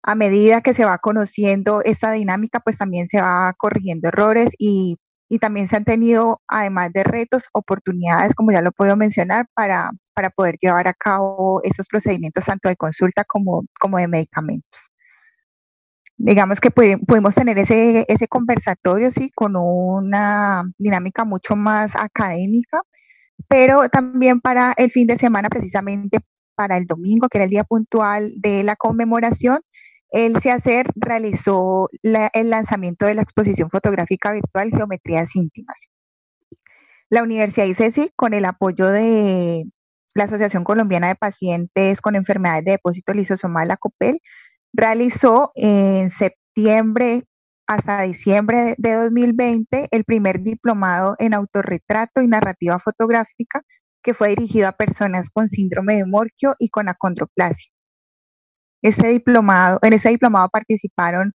a 0.02 0.14
medida 0.16 0.60
que 0.60 0.74
se 0.74 0.84
va 0.84 0.98
conociendo 0.98 1.82
esta 1.84 2.10
dinámica, 2.12 2.60
pues 2.60 2.78
también 2.78 3.06
se 3.08 3.20
va 3.20 3.54
corrigiendo 3.58 4.08
errores 4.08 4.50
y, 4.58 4.98
también 5.40 5.68
se 5.68 5.76
han 5.76 5.84
tenido, 5.84 6.42
además 6.48 6.92
de 6.92 7.04
retos, 7.04 7.44
oportunidades, 7.52 8.34
como 8.34 8.50
ya 8.50 8.62
lo 8.62 8.72
puedo 8.72 8.96
mencionar, 8.96 9.46
para, 9.54 9.92
para 10.14 10.30
poder 10.30 10.56
llevar 10.60 10.88
a 10.88 10.94
cabo 10.94 11.60
estos 11.62 11.86
procedimientos 11.86 12.44
tanto 12.46 12.68
de 12.68 12.76
consulta 12.76 13.24
como, 13.24 13.62
como 13.80 13.98
de 13.98 14.08
medicamentos 14.08 14.90
digamos 16.22 16.60
que 16.60 16.70
pudimos 16.70 17.34
tener 17.34 17.58
ese, 17.58 18.28
conversatorio, 18.28 19.10
sí, 19.10 19.30
con 19.34 19.56
una 19.56 20.64
dinámica 20.76 21.24
mucho 21.24 21.56
más 21.56 21.96
académica, 21.96 22.82
pero 23.48 23.88
también 23.88 24.40
para 24.40 24.74
el 24.76 24.90
fin 24.90 25.06
de 25.06 25.16
semana, 25.16 25.48
precisamente 25.48 26.18
para 26.54 26.76
el 26.76 26.84
domingo, 26.86 27.28
que 27.28 27.38
era 27.38 27.46
el 27.46 27.50
día 27.50 27.64
puntual 27.64 28.34
de 28.36 28.62
la 28.64 28.76
conmemoración, 28.76 29.60
el 30.12 30.38
CIACER 30.40 30.90
realizó 30.94 31.88
el 32.02 32.50
lanzamiento 32.50 33.06
de 33.06 33.14
la 33.14 33.22
exposición 33.22 33.70
fotográfica 33.70 34.32
virtual 34.32 34.70
Geometrías 34.76 35.34
íntimas. 35.36 35.88
La 37.08 37.22
Universidad 37.22 37.66
ICESI, 37.66 38.12
con 38.14 38.34
el 38.34 38.44
apoyo 38.44 38.88
de 38.88 39.64
la 40.14 40.24
Asociación 40.24 40.64
Colombiana 40.64 41.08
de 41.08 41.14
Pacientes 41.14 42.00
con 42.02 42.14
Enfermedades 42.14 42.64
de 42.64 42.72
Depósito 42.72 43.14
Lisosomal, 43.14 43.68
la 43.68 43.78
COPEL, 43.78 44.20
realizó 44.72 45.52
en 45.54 46.10
septiembre 46.10 47.24
hasta 47.66 48.02
diciembre 48.02 48.74
de 48.78 48.94
2020 48.94 49.88
el 49.90 50.04
primer 50.04 50.42
diplomado 50.42 51.14
en 51.18 51.34
autorretrato 51.34 52.20
y 52.20 52.26
narrativa 52.26 52.78
fotográfica 52.80 53.62
que 54.02 54.14
fue 54.14 54.30
dirigido 54.30 54.68
a 54.68 54.72
personas 54.72 55.30
con 55.30 55.48
síndrome 55.48 55.96
de 55.96 56.06
Morquio 56.06 56.54
y 56.58 56.68
con 56.70 56.88
acondroplasia. 56.88 57.72
Este 58.82 59.08
en 59.10 59.92
este 59.92 60.08
diplomado 60.08 60.48
participaron 60.48 61.32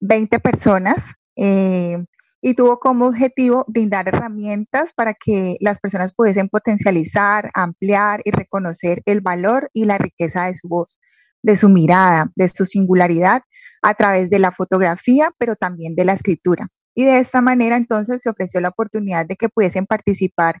20 0.00 0.40
personas 0.40 1.12
eh, 1.36 1.98
y 2.40 2.54
tuvo 2.54 2.78
como 2.78 3.06
objetivo 3.06 3.64
brindar 3.68 4.08
herramientas 4.08 4.92
para 4.94 5.14
que 5.14 5.56
las 5.60 5.78
personas 5.78 6.12
pudiesen 6.14 6.48
potencializar, 6.48 7.50
ampliar 7.54 8.22
y 8.24 8.30
reconocer 8.30 9.02
el 9.04 9.20
valor 9.20 9.70
y 9.72 9.84
la 9.84 9.98
riqueza 9.98 10.46
de 10.46 10.54
su 10.54 10.68
voz 10.68 10.98
de 11.46 11.56
su 11.56 11.68
mirada, 11.68 12.32
de 12.34 12.48
su 12.48 12.66
singularidad 12.66 13.42
a 13.80 13.94
través 13.94 14.30
de 14.30 14.40
la 14.40 14.50
fotografía, 14.50 15.30
pero 15.38 15.54
también 15.54 15.94
de 15.94 16.04
la 16.04 16.12
escritura. 16.12 16.66
Y 16.92 17.04
de 17.04 17.20
esta 17.20 17.40
manera 17.40 17.76
entonces 17.76 18.20
se 18.20 18.28
ofreció 18.28 18.60
la 18.60 18.70
oportunidad 18.70 19.24
de 19.26 19.36
que 19.36 19.48
pudiesen 19.48 19.86
participar 19.86 20.58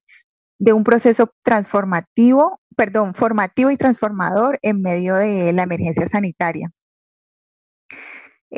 de 0.60 0.72
un 0.72 0.84
proceso 0.84 1.32
transformativo, 1.42 2.60
perdón, 2.76 3.14
formativo 3.14 3.72
y 3.72 3.76
transformador 3.76 4.60
en 4.62 4.80
medio 4.80 5.16
de 5.16 5.52
la 5.52 5.64
emergencia 5.64 6.08
sanitaria. 6.08 6.70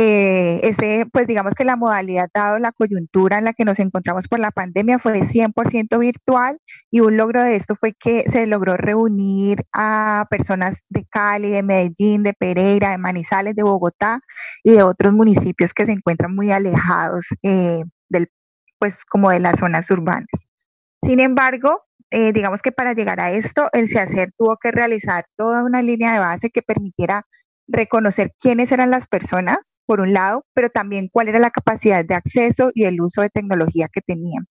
Eh, 0.01 0.61
ese, 0.63 1.07
pues 1.13 1.27
digamos 1.27 1.55
que 1.55 1.65
la 1.65 1.75
modalidad, 1.75 2.31
dado 2.33 2.61
la 2.61 2.71
coyuntura 2.71 3.39
en 3.39 3.45
la 3.45 3.53
que 3.53 3.65
nos 3.65 3.81
encontramos 3.81 4.29
por 4.29 4.39
la 4.39 4.53
pandemia, 4.53 5.01
fue 5.01 5.23
100% 5.23 5.99
virtual 5.99 6.61
y 6.93 7.01
un 7.01 7.17
logro 7.17 7.43
de 7.43 7.57
esto 7.57 7.75
fue 7.75 7.95
que 7.95 8.23
se 8.31 8.47
logró 8.47 8.77
reunir 8.77 9.65
a 9.73 10.27
personas 10.31 10.77
de 10.89 11.05
Cali, 11.05 11.51
de 11.51 11.65
Medellín, 11.65 12.23
de 12.23 12.33
Pereira, 12.33 12.91
de 12.91 12.99
Manizales, 12.99 13.57
de 13.57 13.65
Bogotá 13.65 14.21
y 14.63 14.71
de 14.75 14.85
otros 14.85 15.13
municipios 15.13 15.75
que 15.75 15.85
se 15.85 15.93
encuentran 15.93 16.33
muy 16.33 16.53
alejados 16.53 17.27
eh, 17.43 17.83
del, 18.09 18.31
pues 18.79 19.05
como 19.05 19.31
de 19.31 19.41
las 19.41 19.59
zonas 19.59 19.91
urbanas. 19.91 20.29
Sin 21.03 21.19
embargo, 21.19 21.83
eh, 22.13 22.33
digamos 22.33 22.63
que 22.63 22.71
para 22.71 22.93
llegar 22.93 23.19
a 23.19 23.33
esto, 23.33 23.69
el 23.73 23.89
CIACER 23.89 24.33
tuvo 24.39 24.59
que 24.63 24.71
realizar 24.71 25.27
toda 25.37 25.65
una 25.65 25.83
línea 25.83 26.13
de 26.13 26.21
base 26.21 26.51
que 26.51 26.63
permitiera 26.63 27.27
reconocer 27.69 28.33
quiénes 28.41 28.73
eran 28.73 28.91
las 28.91 29.07
personas, 29.07 29.73
por 29.87 30.01
un 30.01 30.13
lado, 30.13 30.45
pero 30.55 30.71
también 30.71 31.09
cuál 31.13 31.29
era 31.29 31.39
la 31.39 31.51
capacidad 31.51 32.05
de 32.05 32.15
acceso 32.15 32.71
y 32.75 32.85
el 32.85 33.01
uso 33.01 33.23
de 33.23 33.31
tecnología 33.31 33.89
que 33.93 34.01
tenían. 34.01 34.47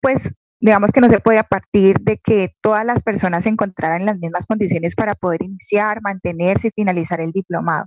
Pues 0.00 0.30
digamos 0.60 0.92
que 0.92 1.00
no 1.00 1.08
se 1.08 1.20
puede 1.20 1.44
partir 1.44 1.98
de 2.00 2.18
que 2.18 2.54
todas 2.62 2.84
las 2.86 3.02
personas 3.02 3.44
se 3.44 3.50
encontraran 3.50 4.00
en 4.00 4.06
las 4.06 4.18
mismas 4.18 4.46
condiciones 4.46 4.94
para 4.94 5.14
poder 5.14 5.42
iniciar, 5.42 6.00
mantenerse 6.02 6.68
y 6.68 6.72
finalizar 6.74 7.20
el 7.20 7.32
diplomado. 7.32 7.86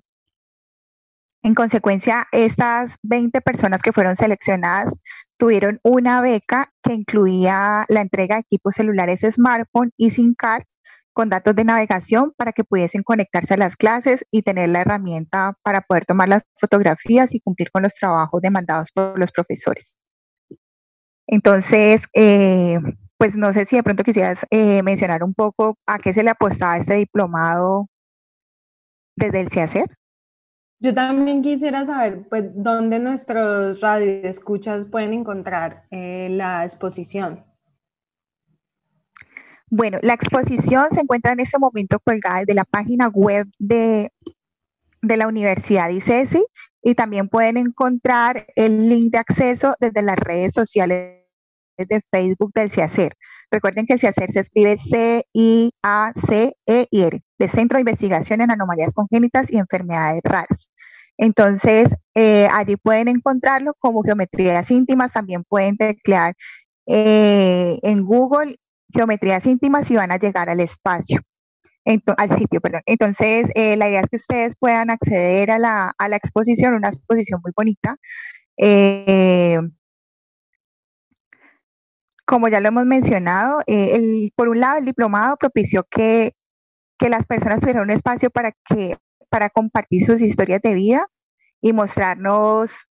En 1.43 1.53
consecuencia, 1.53 2.27
estas 2.31 2.97
20 3.03 3.41
personas 3.41 3.81
que 3.81 3.93
fueron 3.93 4.17
seleccionadas 4.17 4.93
tuvieron 5.37 5.79
una 5.83 6.21
beca 6.21 6.71
que 6.83 6.93
incluía 6.93 7.85
la 7.89 8.01
entrega 8.01 8.35
de 8.35 8.41
equipos 8.41 8.75
celulares 8.75 9.21
smartphone 9.21 9.91
y 9.97 10.11
SIM 10.11 10.33
cards 10.35 10.76
con 11.17 11.29
datos 11.29 11.55
de 11.55 11.63
navegación 11.63 12.31
para 12.37 12.51
que 12.51 12.63
pudiesen 12.63 13.01
conectarse 13.01 13.55
a 13.55 13.57
las 13.57 13.75
clases 13.75 14.23
y 14.29 14.43
tener 14.43 14.69
la 14.69 14.81
herramienta 14.81 15.55
para 15.63 15.81
poder 15.81 16.05
tomar 16.05 16.29
las 16.29 16.43
fotografías 16.61 17.33
y 17.33 17.39
cumplir 17.39 17.71
con 17.71 17.81
los 17.81 17.95
trabajos 17.95 18.39
demandados 18.39 18.91
por 18.91 19.17
los 19.17 19.31
profesores. 19.31 19.97
Entonces, 21.25 22.05
eh, 22.13 22.77
pues 23.17 23.35
no 23.35 23.51
sé 23.51 23.65
si 23.65 23.77
de 23.77 23.81
pronto 23.81 24.03
quisieras 24.03 24.45
eh, 24.51 24.83
mencionar 24.83 25.23
un 25.23 25.33
poco 25.33 25.79
a 25.87 25.97
qué 25.97 26.13
se 26.13 26.21
le 26.21 26.29
apostaba 26.29 26.77
este 26.77 26.93
diplomado 26.93 27.87
desde 29.15 29.41
el 29.41 29.49
CIACER. 29.49 29.89
Yo 30.79 30.93
también 30.93 31.41
quisiera 31.41 31.83
saber, 31.83 32.27
pues, 32.29 32.43
dónde 32.53 32.99
nuestros 32.99 33.81
radioescuchas 33.81 34.85
pueden 34.85 35.13
encontrar 35.13 35.87
eh, 35.89 36.27
la 36.29 36.63
exposición. 36.63 37.43
Bueno, 39.69 39.99
la 40.01 40.13
exposición 40.13 40.87
se 40.93 41.01
encuentra 41.01 41.33
en 41.33 41.41
este 41.41 41.59
momento 41.59 41.99
colgada 41.99 42.39
desde 42.39 42.53
la 42.53 42.63
página 42.63 43.09
web 43.09 43.47
de, 43.59 44.11
de 45.01 45.17
la 45.17 45.27
Universidad 45.27 45.89
ICESI. 45.89 46.45
y 46.81 46.95
también 46.95 47.27
pueden 47.27 47.57
encontrar 47.57 48.47
el 48.55 48.87
link 48.87 49.11
de 49.11 49.17
acceso 49.17 49.75
desde 49.79 50.01
las 50.01 50.17
redes 50.17 50.53
sociales 50.53 51.17
de 51.77 52.01
Facebook 52.11 52.53
del 52.53 52.71
CIACER. 52.71 53.13
Recuerden 53.51 53.85
que 53.85 53.93
el 53.93 53.99
CIACER 53.99 54.31
se 54.31 54.39
escribe 54.39 54.77
C-I-A-C-E-R, 54.77 55.21
de 57.39 57.49
Centro 57.49 57.77
de 57.77 57.81
Investigación 57.81 58.41
en 58.41 58.51
Anomalías 58.51 58.93
Congénitas 58.93 59.51
y 59.51 59.57
Enfermedades 59.57 60.21
Raras. 60.23 60.71
Entonces, 61.17 61.93
eh, 62.15 62.47
allí 62.51 62.77
pueden 62.77 63.07
encontrarlo 63.09 63.73
como 63.79 64.03
geometrías 64.03 64.71
íntimas, 64.71 65.11
también 65.11 65.43
pueden 65.43 65.75
teclear 65.77 66.35
eh, 66.87 67.79
en 67.83 68.03
Google 68.03 68.57
geometrías 68.93 69.45
íntimas 69.45 69.89
y 69.91 69.95
van 69.95 70.11
a 70.11 70.17
llegar 70.17 70.49
al 70.49 70.59
espacio, 70.59 71.21
al 72.17 72.37
sitio, 72.37 72.61
perdón. 72.61 72.81
Entonces, 72.85 73.49
eh, 73.55 73.77
la 73.77 73.89
idea 73.89 74.01
es 74.01 74.09
que 74.09 74.17
ustedes 74.17 74.55
puedan 74.59 74.89
acceder 74.89 75.51
a 75.51 75.59
la, 75.59 75.93
a 75.97 76.09
la 76.09 76.15
exposición, 76.17 76.73
una 76.75 76.89
exposición 76.89 77.41
muy 77.43 77.51
bonita. 77.55 77.97
como 82.25 82.49
ya 82.49 82.59
lo 82.59 82.67
hemos 82.69 82.85
mencionado, 82.85 83.61
el, 83.67 84.31
por 84.35 84.49
un 84.49 84.59
lado, 84.59 84.77
el 84.79 84.85
diplomado 84.85 85.37
propició 85.37 85.85
que, 85.89 86.33
que 86.99 87.09
las 87.09 87.25
personas 87.25 87.61
tuvieran 87.61 87.83
un 87.83 87.91
espacio 87.91 88.29
para 88.29 88.51
que 88.65 88.97
para 89.29 89.49
compartir 89.49 90.05
sus 90.05 90.21
historias 90.21 90.61
de 90.61 90.73
vida 90.73 91.07
y 91.61 91.73
mostrarnos 91.73 92.87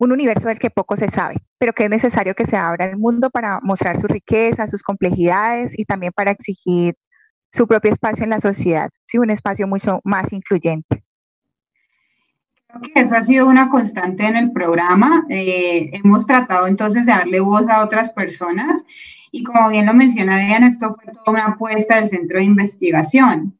un 0.00 0.12
universo 0.12 0.48
del 0.48 0.58
que 0.58 0.70
poco 0.70 0.96
se 0.96 1.10
sabe, 1.10 1.36
pero 1.58 1.74
que 1.74 1.84
es 1.84 1.90
necesario 1.90 2.34
que 2.34 2.46
se 2.46 2.56
abra 2.56 2.86
el 2.86 2.96
mundo 2.96 3.28
para 3.28 3.60
mostrar 3.60 4.00
su 4.00 4.06
riqueza, 4.06 4.66
sus 4.66 4.82
complejidades 4.82 5.78
y 5.78 5.84
también 5.84 6.12
para 6.16 6.30
exigir 6.30 6.94
su 7.52 7.68
propio 7.68 7.92
espacio 7.92 8.24
en 8.24 8.30
la 8.30 8.40
sociedad, 8.40 8.88
sí, 9.06 9.18
un 9.18 9.30
espacio 9.30 9.66
mucho 9.66 10.00
más 10.04 10.32
incluyente. 10.32 11.04
Creo 12.66 12.92
que 12.94 13.00
eso 13.00 13.14
ha 13.14 13.22
sido 13.22 13.46
una 13.46 13.68
constante 13.68 14.24
en 14.24 14.36
el 14.36 14.52
programa. 14.52 15.24
Eh, 15.28 15.90
hemos 15.92 16.26
tratado 16.26 16.66
entonces 16.66 17.04
de 17.04 17.12
darle 17.12 17.40
voz 17.40 17.68
a 17.68 17.82
otras 17.82 18.10
personas 18.10 18.82
y 19.32 19.42
como 19.42 19.68
bien 19.68 19.86
lo 19.86 19.92
menciona 19.92 20.38
Diana, 20.38 20.68
esto 20.68 20.94
fue 20.94 21.12
toda 21.12 21.32
una 21.32 21.46
apuesta 21.46 21.96
del 21.96 22.08
centro 22.08 22.38
de 22.38 22.44
investigación. 22.44 23.59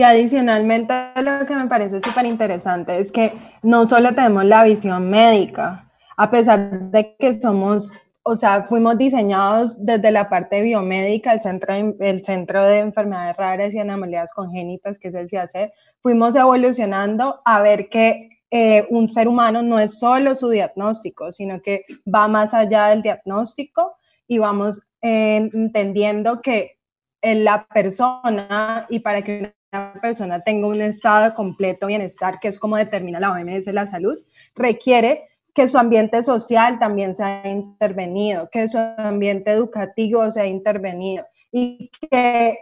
Y 0.00 0.02
adicionalmente 0.02 0.94
lo 1.16 1.44
que 1.44 1.54
me 1.54 1.66
parece 1.66 2.00
súper 2.00 2.24
interesante 2.24 3.00
es 3.00 3.12
que 3.12 3.34
no 3.62 3.86
solo 3.86 4.14
tenemos 4.14 4.46
la 4.46 4.64
visión 4.64 5.10
médica, 5.10 5.92
a 6.16 6.30
pesar 6.30 6.90
de 6.90 7.14
que 7.18 7.34
somos, 7.34 7.92
o 8.22 8.34
sea, 8.34 8.62
fuimos 8.62 8.96
diseñados 8.96 9.84
desde 9.84 10.10
la 10.10 10.30
parte 10.30 10.62
biomédica, 10.62 11.34
el 11.34 11.42
centro, 11.42 11.74
el 11.74 12.24
centro 12.24 12.64
de 12.64 12.78
enfermedades 12.78 13.36
raras 13.36 13.74
y 13.74 13.78
anomalías 13.78 14.32
congénitas, 14.32 14.98
que 14.98 15.08
es 15.08 15.14
el 15.14 15.28
CIAC, 15.28 15.70
fuimos 16.00 16.34
evolucionando 16.34 17.42
a 17.44 17.60
ver 17.60 17.90
que 17.90 18.30
eh, 18.50 18.86
un 18.88 19.12
ser 19.12 19.28
humano 19.28 19.62
no 19.62 19.78
es 19.78 19.98
solo 19.98 20.34
su 20.34 20.48
diagnóstico, 20.48 21.30
sino 21.30 21.60
que 21.60 21.84
va 22.06 22.26
más 22.26 22.54
allá 22.54 22.86
del 22.86 23.02
diagnóstico 23.02 23.96
y 24.26 24.38
vamos 24.38 24.80
eh, 25.02 25.50
entendiendo 25.52 26.40
que 26.40 26.78
en 27.20 27.44
la 27.44 27.66
persona 27.66 28.86
y 28.88 29.00
para 29.00 29.20
que 29.20 29.59
persona 30.00 30.40
tenga 30.40 30.66
un 30.66 30.80
estado 30.80 31.34
completo 31.34 31.86
bienestar, 31.86 32.40
que 32.40 32.48
es 32.48 32.58
como 32.58 32.76
determina 32.76 33.20
la 33.20 33.32
OMS 33.32 33.66
la 33.68 33.86
salud, 33.86 34.18
requiere 34.54 35.28
que 35.54 35.68
su 35.68 35.78
ambiente 35.78 36.22
social 36.22 36.78
también 36.78 37.14
sea 37.14 37.46
intervenido, 37.46 38.48
que 38.50 38.68
su 38.68 38.78
ambiente 38.78 39.50
educativo 39.50 40.30
sea 40.30 40.46
intervenido 40.46 41.24
y 41.52 41.90
que 42.10 42.58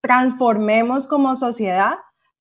transformemos 0.00 1.06
como 1.06 1.36
sociedad 1.36 1.94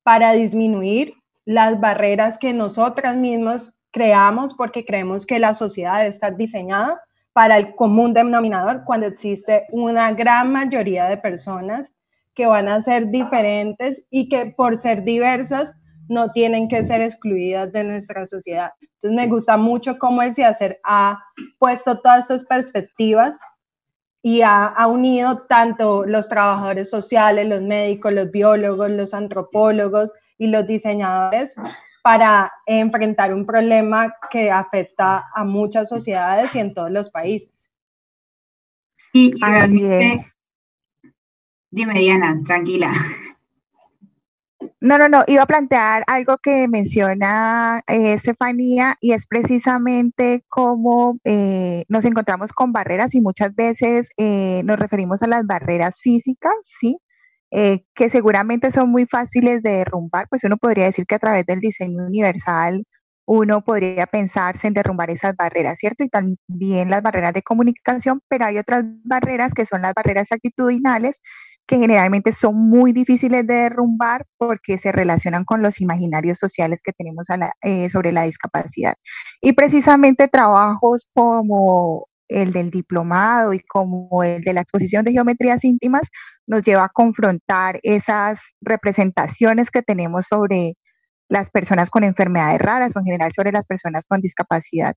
para 0.03 0.31
disminuir 0.33 1.13
las 1.45 1.79
barreras 1.79 2.37
que 2.37 2.53
nosotras 2.53 3.15
mismas 3.15 3.75
creamos 3.91 4.53
porque 4.53 4.85
creemos 4.85 5.25
que 5.25 5.39
la 5.39 5.53
sociedad 5.53 5.97
debe 5.97 6.09
estar 6.09 6.37
diseñada 6.37 7.01
para 7.33 7.57
el 7.57 7.75
común 7.75 8.13
denominador 8.13 8.83
cuando 8.85 9.07
existe 9.07 9.65
una 9.71 10.11
gran 10.11 10.51
mayoría 10.51 11.05
de 11.05 11.17
personas 11.17 11.93
que 12.39 12.45
van 12.45 12.69
a 12.69 12.81
ser 12.81 13.09
diferentes 13.09 14.07
y 14.09 14.29
que 14.29 14.45
por 14.45 14.77
ser 14.77 15.03
diversas 15.03 15.73
no 16.07 16.31
tienen 16.31 16.69
que 16.69 16.85
ser 16.85 17.01
excluidas 17.01 17.69
de 17.73 17.83
nuestra 17.83 18.25
sociedad. 18.25 18.71
Entonces 18.79 19.11
me 19.11 19.27
gusta 19.27 19.57
mucho 19.57 19.99
cómo 19.99 20.21
el 20.21 20.33
CIACER 20.33 20.79
ha 20.85 21.21
puesto 21.57 21.99
todas 21.99 22.21
estas 22.21 22.45
perspectivas 22.45 23.41
y 24.21 24.41
ha, 24.41 24.67
ha, 24.67 24.87
unido 24.87 25.47
tanto 25.49 26.05
los 26.05 26.29
trabajadores 26.29 26.89
sociales, 26.89 27.45
los 27.45 27.61
médicos, 27.61 28.13
los 28.13 28.31
biólogos, 28.31 28.89
los 28.89 29.13
antropólogos 29.13 30.09
y 30.37 30.47
los 30.47 30.65
diseñadores 30.65 31.57
para 32.01 32.53
enfrentar 32.65 33.33
un 33.33 33.45
problema 33.45 34.15
que 34.31 34.49
afecta 34.49 35.25
a 35.35 35.43
muchas 35.43 35.89
sociedades 35.89 36.55
y 36.55 36.59
en 36.59 36.73
todos 36.73 36.89
los 36.89 37.09
países. 37.09 37.69
Sí, 39.11 39.33
realmente 39.41 40.23
Dime, 41.71 41.99
Diana, 41.99 42.41
tranquila. 42.45 42.91
No, 44.81 44.97
no, 44.97 45.09
no, 45.09 45.23
iba 45.27 45.43
a 45.43 45.45
plantear 45.45 46.03
algo 46.07 46.37
que 46.37 46.67
menciona 46.67 47.81
eh, 47.87 48.13
Estefanía 48.13 48.95
y 49.01 49.13
es 49.13 49.25
precisamente 49.27 50.43
cómo 50.47 51.19
eh, 51.25 51.85
nos 51.89 52.05
encontramos 52.05 52.53
con 52.53 52.71
barreras 52.71 53.13
y 53.13 53.21
muchas 53.21 53.53
veces 53.55 54.09
eh, 54.17 54.61
nos 54.65 54.79
referimos 54.79 55.21
a 55.21 55.27
las 55.27 55.45
barreras 55.45 55.99
físicas, 56.01 56.53
¿sí? 56.63 56.97
que 57.51 58.09
seguramente 58.11 58.71
son 58.71 58.91
muy 58.91 59.07
fáciles 59.07 59.63
de 59.63 59.71
derrumbar, 59.77 60.27
pues 60.29 60.43
uno 60.43 60.57
podría 60.57 60.85
decir 60.85 61.07
que 61.07 61.15
a 61.15 61.19
través 61.19 61.47
del 61.47 61.59
diseño 61.59 62.05
universal 62.05 62.85
uno 63.25 63.61
podría 63.61 64.07
pensarse 64.07 64.67
en 64.67 64.73
derrumbar 64.73 65.11
esas 65.11 65.35
barreras, 65.35 65.77
¿cierto? 65.77 66.03
Y 66.03 66.09
también 66.09 66.89
las 66.89 67.03
barreras 67.03 67.33
de 67.33 67.43
comunicación, 67.43 68.21
pero 68.27 68.45
hay 68.45 68.57
otras 68.57 68.83
barreras 69.03 69.53
que 69.53 69.67
son 69.67 69.83
las 69.83 69.93
barreras 69.93 70.31
actitudinales, 70.31 71.21
que 71.69 71.77
generalmente 71.77 72.33
son 72.33 72.55
muy 72.55 72.93
difíciles 72.93 73.45
de 73.45 73.53
derrumbar 73.53 74.25
porque 74.37 74.79
se 74.79 74.91
relacionan 74.91 75.45
con 75.45 75.61
los 75.61 75.79
imaginarios 75.81 76.39
sociales 76.39 76.81
que 76.83 76.93
tenemos 76.93 77.27
eh, 77.61 77.91
sobre 77.91 78.11
la 78.11 78.23
discapacidad. 78.23 78.95
Y 79.39 79.53
precisamente 79.53 80.27
trabajos 80.27 81.07
como 81.13 82.07
el 82.27 82.53
del 82.53 82.71
diplomado 82.71 83.53
y 83.53 83.59
como 83.59 84.23
el 84.23 84.41
de 84.41 84.53
la 84.53 84.61
exposición 84.61 85.05
de 85.05 85.11
geometrías 85.11 85.63
íntimas 85.63 86.09
nos 86.47 86.63
lleva 86.63 86.85
a 86.85 86.89
confrontar 86.89 87.79
esas 87.83 88.55
representaciones 88.61 89.69
que 89.69 89.83
tenemos 89.83 90.25
sobre 90.27 90.73
las 91.27 91.51
personas 91.51 91.91
con 91.91 92.03
enfermedades 92.03 92.59
raras 92.59 92.95
o 92.95 92.99
en 92.99 93.05
general 93.05 93.31
sobre 93.31 93.51
las 93.51 93.67
personas 93.67 94.07
con 94.07 94.21
discapacidad. 94.21 94.95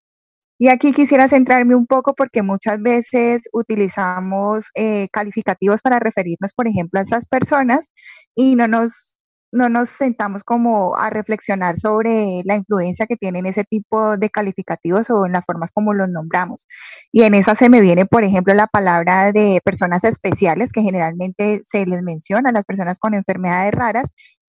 Y 0.62 0.68
aquí 0.68 0.92
quisiera 0.92 1.26
centrarme 1.26 1.74
un 1.74 1.88
poco 1.88 2.14
porque 2.14 2.42
muchas 2.42 2.80
veces 2.80 3.42
utilizamos 3.52 4.66
eh, 4.76 5.08
calificativos 5.12 5.80
para 5.82 5.98
referirnos, 5.98 6.52
por 6.52 6.68
ejemplo, 6.68 7.00
a 7.00 7.02
estas 7.02 7.26
personas 7.26 7.90
y 8.36 8.54
no 8.54 8.68
nos, 8.68 9.16
no 9.50 9.68
nos 9.68 9.88
sentamos 9.88 10.44
como 10.44 10.94
a 10.94 11.10
reflexionar 11.10 11.80
sobre 11.80 12.42
la 12.44 12.54
influencia 12.54 13.08
que 13.08 13.16
tienen 13.16 13.46
ese 13.46 13.64
tipo 13.64 14.16
de 14.16 14.30
calificativos 14.30 15.10
o 15.10 15.26
en 15.26 15.32
las 15.32 15.44
formas 15.44 15.72
como 15.72 15.94
los 15.94 16.08
nombramos. 16.10 16.64
Y 17.10 17.24
en 17.24 17.34
esa 17.34 17.56
se 17.56 17.68
me 17.68 17.80
viene, 17.80 18.06
por 18.06 18.22
ejemplo, 18.22 18.54
la 18.54 18.68
palabra 18.68 19.32
de 19.32 19.60
personas 19.64 20.04
especiales 20.04 20.70
que 20.70 20.82
generalmente 20.82 21.62
se 21.68 21.86
les 21.86 22.04
menciona 22.04 22.50
a 22.50 22.52
las 22.52 22.64
personas 22.64 23.00
con 23.00 23.14
enfermedades 23.14 23.72
raras 23.72 24.10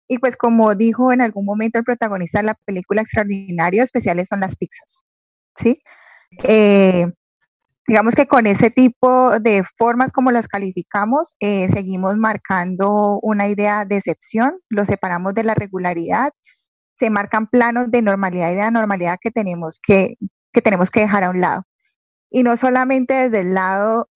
y 0.08 0.18
pues 0.18 0.36
como 0.36 0.74
dijo 0.74 1.12
en 1.12 1.20
algún 1.20 1.44
momento 1.44 1.78
el 1.78 1.84
protagonista 1.84 2.40
de 2.40 2.46
la 2.46 2.54
película 2.64 3.00
Extraordinario, 3.02 3.84
especiales 3.84 4.26
son 4.28 4.40
las 4.40 4.56
pizzas, 4.56 5.04
¿sí? 5.56 5.80
Eh, 6.44 7.06
digamos 7.86 8.14
que 8.14 8.26
con 8.26 8.46
ese 8.46 8.70
tipo 8.70 9.38
de 9.40 9.64
formas 9.78 10.12
como 10.12 10.30
las 10.30 10.48
calificamos, 10.48 11.34
eh, 11.40 11.68
seguimos 11.72 12.16
marcando 12.16 13.18
una 13.22 13.48
idea 13.48 13.84
de 13.84 13.96
excepción, 13.96 14.58
lo 14.68 14.86
separamos 14.86 15.34
de 15.34 15.44
la 15.44 15.54
regularidad, 15.54 16.32
se 16.94 17.10
marcan 17.10 17.46
planos 17.46 17.90
de 17.90 18.02
normalidad 18.02 18.52
y 18.52 18.54
de 18.54 18.62
anormalidad 18.62 19.18
que 19.20 19.30
tenemos 19.30 19.80
que, 19.82 20.16
que 20.52 20.62
tenemos 20.62 20.90
que 20.90 21.00
dejar 21.00 21.24
a 21.24 21.30
un 21.30 21.40
lado. 21.40 21.64
Y 22.30 22.42
no 22.42 22.56
solamente 22.56 23.14
desde 23.14 23.40
el 23.40 23.54
lado 23.54 24.08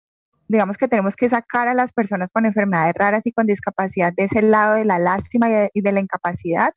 digamos 0.49 0.77
que 0.77 0.89
tenemos 0.89 1.17
que 1.17 1.29
sacar 1.29 1.69
a 1.69 1.75
las 1.75 1.93
personas 1.93 2.31
con 2.33 2.47
enfermedades 2.47 2.95
raras 2.95 3.27
y 3.27 3.33
con 3.33 3.47
discapacidad 3.47 4.13
de 4.15 4.25
ese 4.25 4.43
lado 4.43 4.75
de 4.75 4.85
la 4.85 4.99
lástima 4.99 5.49
y 5.73 5.81
de, 5.81 5.93
la 5.93 6.01
incapacidad, 6.01 6.75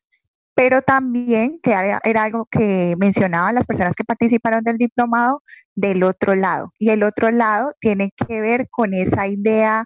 pero 0.57 0.81
también, 0.81 1.59
que 1.61 1.71
era, 1.71 2.23
algo 2.23 2.47
que 2.49 2.95
mencionaban 2.97 3.53
las 3.53 3.67
personas 3.67 3.93
que 3.95 4.03
participaron 4.03 4.63
del 4.63 4.79
diplomado, 4.79 5.43
del 5.75 6.01
otro 6.01 6.33
lado. 6.33 6.73
Y 6.79 6.89
el 6.89 7.03
otro 7.03 7.29
lado 7.29 7.73
tiene 7.79 8.09
que 8.17 8.41
ver 8.41 8.67
con 8.71 8.95
esa 8.95 9.27
idea 9.27 9.85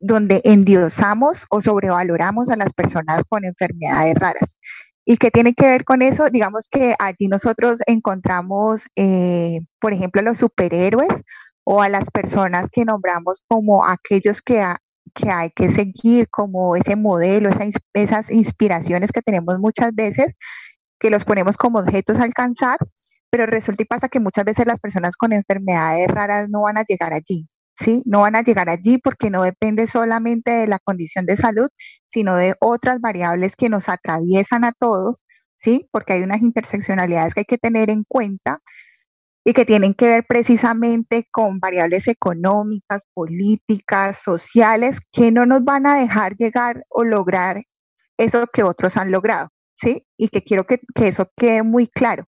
donde 0.00 0.40
endiosamos 0.42 1.46
o 1.50 1.62
sobrevaloramos 1.62 2.50
a 2.50 2.56
las 2.56 2.72
personas 2.72 3.22
con 3.28 3.44
enfermedades 3.44 4.16
raras. 4.16 4.56
¿Y 5.04 5.18
qué 5.18 5.30
tiene 5.30 5.54
que 5.54 5.68
ver 5.68 5.84
con 5.84 6.02
eso? 6.02 6.30
Digamos 6.30 6.66
que 6.68 6.96
allí 6.98 7.28
nosotros 7.28 7.78
encontramos, 7.86 8.86
eh, 8.96 9.60
por 9.80 9.92
ejemplo, 9.92 10.20
los 10.20 10.38
superhéroes 10.38 11.22
o 11.62 11.80
a 11.80 11.88
las 11.88 12.10
personas 12.10 12.68
que 12.72 12.84
nombramos 12.84 13.44
como 13.46 13.86
aquellos 13.86 14.42
que, 14.42 14.66
que 15.16 15.30
hay 15.30 15.50
que 15.50 15.72
seguir 15.72 16.28
como 16.30 16.76
ese 16.76 16.94
modelo, 16.94 17.50
esas 17.94 18.30
inspiraciones 18.30 19.10
que 19.12 19.22
tenemos 19.22 19.58
muchas 19.58 19.94
veces, 19.94 20.36
que 21.00 21.10
los 21.10 21.24
ponemos 21.24 21.56
como 21.56 21.78
objetos 21.78 22.18
a 22.18 22.24
alcanzar, 22.24 22.78
pero 23.30 23.46
resulta 23.46 23.82
y 23.82 23.86
pasa 23.86 24.08
que 24.08 24.20
muchas 24.20 24.44
veces 24.44 24.66
las 24.66 24.78
personas 24.78 25.16
con 25.16 25.32
enfermedades 25.32 26.08
raras 26.08 26.48
no 26.50 26.62
van 26.62 26.78
a 26.78 26.84
llegar 26.84 27.12
allí, 27.14 27.48
¿sí? 27.80 28.02
No 28.06 28.20
van 28.20 28.36
a 28.36 28.42
llegar 28.42 28.68
allí 28.68 28.98
porque 28.98 29.30
no 29.30 29.42
depende 29.42 29.86
solamente 29.86 30.50
de 30.50 30.66
la 30.66 30.78
condición 30.78 31.26
de 31.26 31.36
salud, 31.36 31.68
sino 32.08 32.36
de 32.36 32.54
otras 32.60 33.00
variables 33.00 33.56
que 33.56 33.68
nos 33.68 33.88
atraviesan 33.88 34.64
a 34.64 34.72
todos, 34.72 35.24
¿sí? 35.56 35.88
Porque 35.92 36.14
hay 36.14 36.22
unas 36.22 36.42
interseccionalidades 36.42 37.34
que 37.34 37.40
hay 37.40 37.46
que 37.46 37.58
tener 37.58 37.90
en 37.90 38.04
cuenta 38.06 38.60
y 39.48 39.52
que 39.52 39.64
tienen 39.64 39.94
que 39.94 40.08
ver 40.08 40.26
precisamente 40.28 41.28
con 41.30 41.60
variables 41.60 42.08
económicas, 42.08 43.04
políticas, 43.14 44.18
sociales, 44.20 44.98
que 45.12 45.30
no 45.30 45.46
nos 45.46 45.64
van 45.64 45.86
a 45.86 45.96
dejar 45.98 46.36
llegar 46.36 46.84
o 46.88 47.04
lograr 47.04 47.62
eso 48.18 48.46
que 48.52 48.64
otros 48.64 48.96
han 48.96 49.12
logrado, 49.12 49.50
¿sí? 49.76 50.04
Y 50.18 50.28
que 50.28 50.42
quiero 50.42 50.64
que, 50.66 50.80
eso 50.96 51.30
quede 51.36 51.62
muy 51.62 51.86
claro 51.86 52.24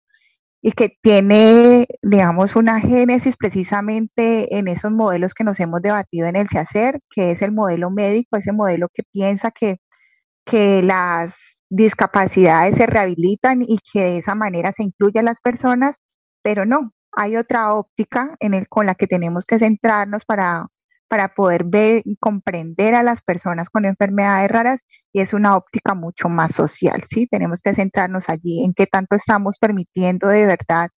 y 0.62 0.72
que 0.72 0.96
tiene, 1.02 1.88
digamos, 2.02 2.56
una 2.56 2.80
génesis 2.80 3.36
precisamente 3.36 4.56
en 4.56 4.68
esos 4.68 4.92
modelos 4.92 5.34
que 5.34 5.44
nos 5.44 5.58
hemos 5.60 5.82
debatido 5.82 6.28
en 6.28 6.36
el 6.36 6.48
CEACER, 6.48 7.00
que 7.10 7.32
es 7.32 7.42
el 7.42 7.52
modelo 7.52 7.90
médico, 7.90 8.36
ese 8.36 8.52
modelo 8.52 8.88
que 8.94 9.02
piensa 9.12 9.50
que, 9.50 9.78
que 10.46 10.82
las 10.82 11.34
discapacidades 11.70 12.76
se 12.76 12.86
rehabilitan 12.86 13.62
y 13.62 13.78
que 13.92 14.02
de 14.02 14.18
esa 14.18 14.34
manera 14.36 14.72
se 14.72 14.84
incluyen 14.84 15.24
las 15.26 15.40
personas, 15.40 15.96
pero 16.42 16.66
no, 16.66 16.92
hay 17.12 17.36
otra 17.36 17.74
óptica 17.74 18.36
en 18.40 18.54
el, 18.54 18.68
con 18.68 18.86
la 18.86 18.94
que 18.94 19.06
tenemos 19.06 19.44
que 19.44 19.58
centrarnos 19.58 20.24
para, 20.24 20.68
poder 21.36 21.64
ver 21.64 22.02
y 22.04 22.16
comprender 22.16 22.94
a 22.94 23.02
las 23.02 23.22
personas 23.22 23.70
con 23.70 23.86
enfermedades 23.86 24.50
raras 24.50 24.84
y 25.12 25.20
es 25.20 25.32
una 25.32 25.56
óptica 25.56 25.94
mucho 25.94 26.28
más 26.28 26.54
social, 26.54 27.02
¿sí? 27.08 27.26
Tenemos 27.26 27.60
que 27.62 27.74
centrarnos 27.74 28.28
allí 28.28 28.62
en 28.64 28.74
qué 28.74 28.86
tanto 28.86 29.16
estamos 29.16 29.58
permitiendo 29.58 30.28
de 30.28 30.46
verdad 30.46 30.90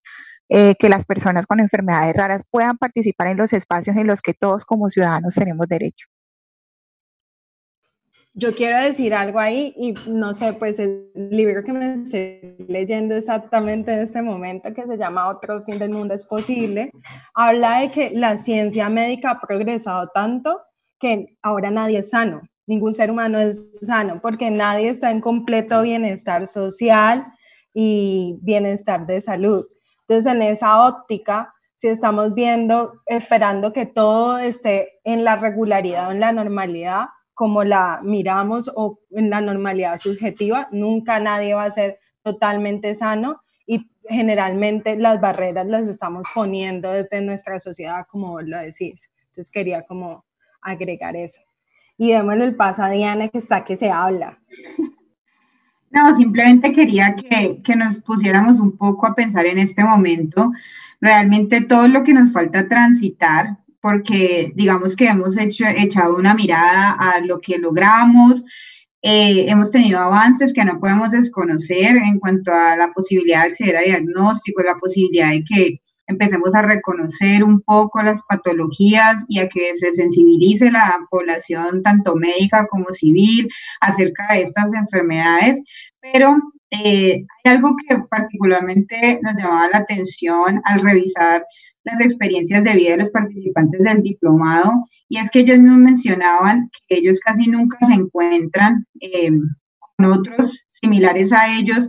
eh, 0.49 0.75
que 0.77 0.89
las 0.89 1.05
personas 1.05 1.45
con 1.45 1.61
enfermedades 1.61 2.13
raras 2.13 2.43
puedan 2.49 2.77
participar 2.77 3.27
en 3.27 3.37
los 3.37 3.53
espacios 3.53 3.95
en 3.95 4.07
los 4.07 4.21
que 4.21 4.33
todos 4.33 4.65
como 4.65 4.89
ciudadanos 4.89 5.35
tenemos 5.35 5.67
derecho. 5.67 6.07
Yo 8.33 8.55
quiero 8.55 8.81
decir 8.81 9.13
algo 9.13 9.39
ahí 9.39 9.73
y 9.77 9.93
no 10.09 10.33
sé, 10.33 10.53
pues 10.53 10.79
el 10.79 11.11
libro 11.13 11.65
que 11.65 11.73
me 11.73 11.95
estoy 11.95 12.55
leyendo 12.65 13.13
exactamente 13.15 13.93
en 13.93 13.99
este 13.99 14.21
momento, 14.21 14.73
que 14.73 14.87
se 14.87 14.97
llama 14.97 15.27
Otro 15.27 15.61
fin 15.63 15.77
del 15.77 15.91
mundo 15.91 16.13
es 16.13 16.23
posible, 16.23 16.91
habla 17.33 17.79
de 17.79 17.91
que 17.91 18.11
la 18.11 18.37
ciencia 18.37 18.87
médica 18.87 19.31
ha 19.31 19.41
progresado 19.41 20.07
tanto 20.13 20.61
que 20.97 21.37
ahora 21.41 21.71
nadie 21.71 21.97
es 21.97 22.11
sano, 22.11 22.41
ningún 22.67 22.93
ser 22.93 23.11
humano 23.11 23.37
es 23.37 23.77
sano, 23.85 24.21
porque 24.21 24.49
nadie 24.49 24.87
está 24.87 25.11
en 25.11 25.19
completo 25.19 25.81
bienestar 25.81 26.47
social 26.47 27.25
y 27.73 28.39
bienestar 28.41 29.05
de 29.07 29.19
salud. 29.19 29.65
Entonces, 30.07 30.31
en 30.31 30.41
esa 30.41 30.87
óptica, 30.87 31.53
si 31.75 31.89
estamos 31.89 32.33
viendo, 32.33 32.93
esperando 33.07 33.73
que 33.73 33.85
todo 33.85 34.37
esté 34.37 35.01
en 35.03 35.25
la 35.25 35.35
regularidad 35.35 36.07
o 36.07 36.11
en 36.11 36.21
la 36.21 36.31
normalidad, 36.31 37.07
como 37.33 37.63
la 37.63 38.01
miramos 38.03 38.71
o 38.75 38.99
en 39.11 39.29
la 39.29 39.41
normalidad 39.41 39.97
subjetiva, 39.97 40.67
nunca 40.71 41.19
nadie 41.19 41.53
va 41.53 41.63
a 41.63 41.71
ser 41.71 41.99
totalmente 42.21 42.93
sano 42.95 43.41
y 43.65 43.89
generalmente 44.07 44.95
las 44.97 45.19
barreras 45.21 45.67
las 45.67 45.87
estamos 45.87 46.27
poniendo 46.33 46.91
desde 46.91 47.21
nuestra 47.21 47.59
sociedad, 47.59 48.05
como 48.09 48.41
lo 48.41 48.57
decís. 48.57 49.09
Entonces 49.27 49.51
quería 49.51 49.83
como 49.83 50.25
agregar 50.61 51.15
eso. 51.15 51.41
Y 51.97 52.11
démosle 52.11 52.45
el 52.45 52.55
paso 52.55 52.83
a 52.83 52.89
Diana 52.89 53.27
que 53.29 53.37
está 53.37 53.63
que 53.63 53.77
se 53.77 53.91
habla. 53.91 54.39
No, 55.93 56.15
simplemente 56.15 56.71
quería 56.71 57.17
que, 57.17 57.61
que, 57.61 57.75
nos 57.75 57.97
pusiéramos 57.97 58.61
un 58.61 58.77
poco 58.77 59.05
a 59.05 59.13
pensar 59.13 59.45
en 59.45 59.59
este 59.59 59.83
momento, 59.83 60.53
realmente 61.01 61.59
todo 61.59 61.89
lo 61.89 62.01
que 62.03 62.13
nos 62.13 62.31
falta 62.31 62.69
transitar 62.69 63.57
porque 63.81 64.51
digamos 64.55 64.95
que 64.95 65.07
hemos 65.07 65.37
hecho, 65.37 65.65
echado 65.65 66.15
una 66.15 66.33
mirada 66.33 66.91
a 66.91 67.19
lo 67.19 67.39
que 67.39 67.57
logramos, 67.57 68.43
eh, 69.01 69.45
hemos 69.49 69.71
tenido 69.71 69.99
avances 69.99 70.53
que 70.53 70.63
no 70.63 70.79
podemos 70.79 71.11
desconocer 71.11 71.97
en 71.97 72.19
cuanto 72.19 72.53
a 72.53 72.75
la 72.77 72.93
posibilidad 72.93 73.41
de 73.41 73.49
acceder 73.49 73.77
a 73.77 73.81
diagnóstico, 73.81 74.61
la 74.61 74.75
posibilidad 74.75 75.31
de 75.31 75.43
que 75.43 75.81
empecemos 76.11 76.55
a 76.55 76.61
reconocer 76.61 77.43
un 77.43 77.61
poco 77.61 78.01
las 78.03 78.21
patologías 78.23 79.25
y 79.27 79.39
a 79.39 79.49
que 79.49 79.75
se 79.75 79.93
sensibilice 79.93 80.71
la 80.71 80.99
población, 81.09 81.81
tanto 81.81 82.15
médica 82.15 82.67
como 82.67 82.91
civil, 82.91 83.49
acerca 83.79 84.33
de 84.33 84.43
estas 84.43 84.73
enfermedades. 84.73 85.61
Pero 85.99 86.37
eh, 86.71 87.25
hay 87.43 87.51
algo 87.51 87.75
que 87.75 87.97
particularmente 88.09 89.19
nos 89.21 89.35
llamaba 89.35 89.69
la 89.69 89.79
atención 89.79 90.61
al 90.63 90.81
revisar 90.81 91.45
las 91.83 91.99
experiencias 91.99 92.63
de 92.63 92.75
vida 92.75 92.91
de 92.91 92.97
los 92.97 93.09
participantes 93.09 93.81
del 93.81 94.01
diplomado 94.01 94.85
y 95.09 95.17
es 95.17 95.29
que 95.29 95.39
ellos 95.39 95.59
nos 95.59 95.77
mencionaban 95.77 96.69
que 96.87 96.97
ellos 96.97 97.19
casi 97.19 97.47
nunca 97.47 97.77
se 97.85 97.93
encuentran 97.93 98.85
eh, 99.01 99.31
con 99.97 100.05
otros 100.05 100.63
similares 100.67 101.33
a 101.33 101.53
ellos, 101.53 101.87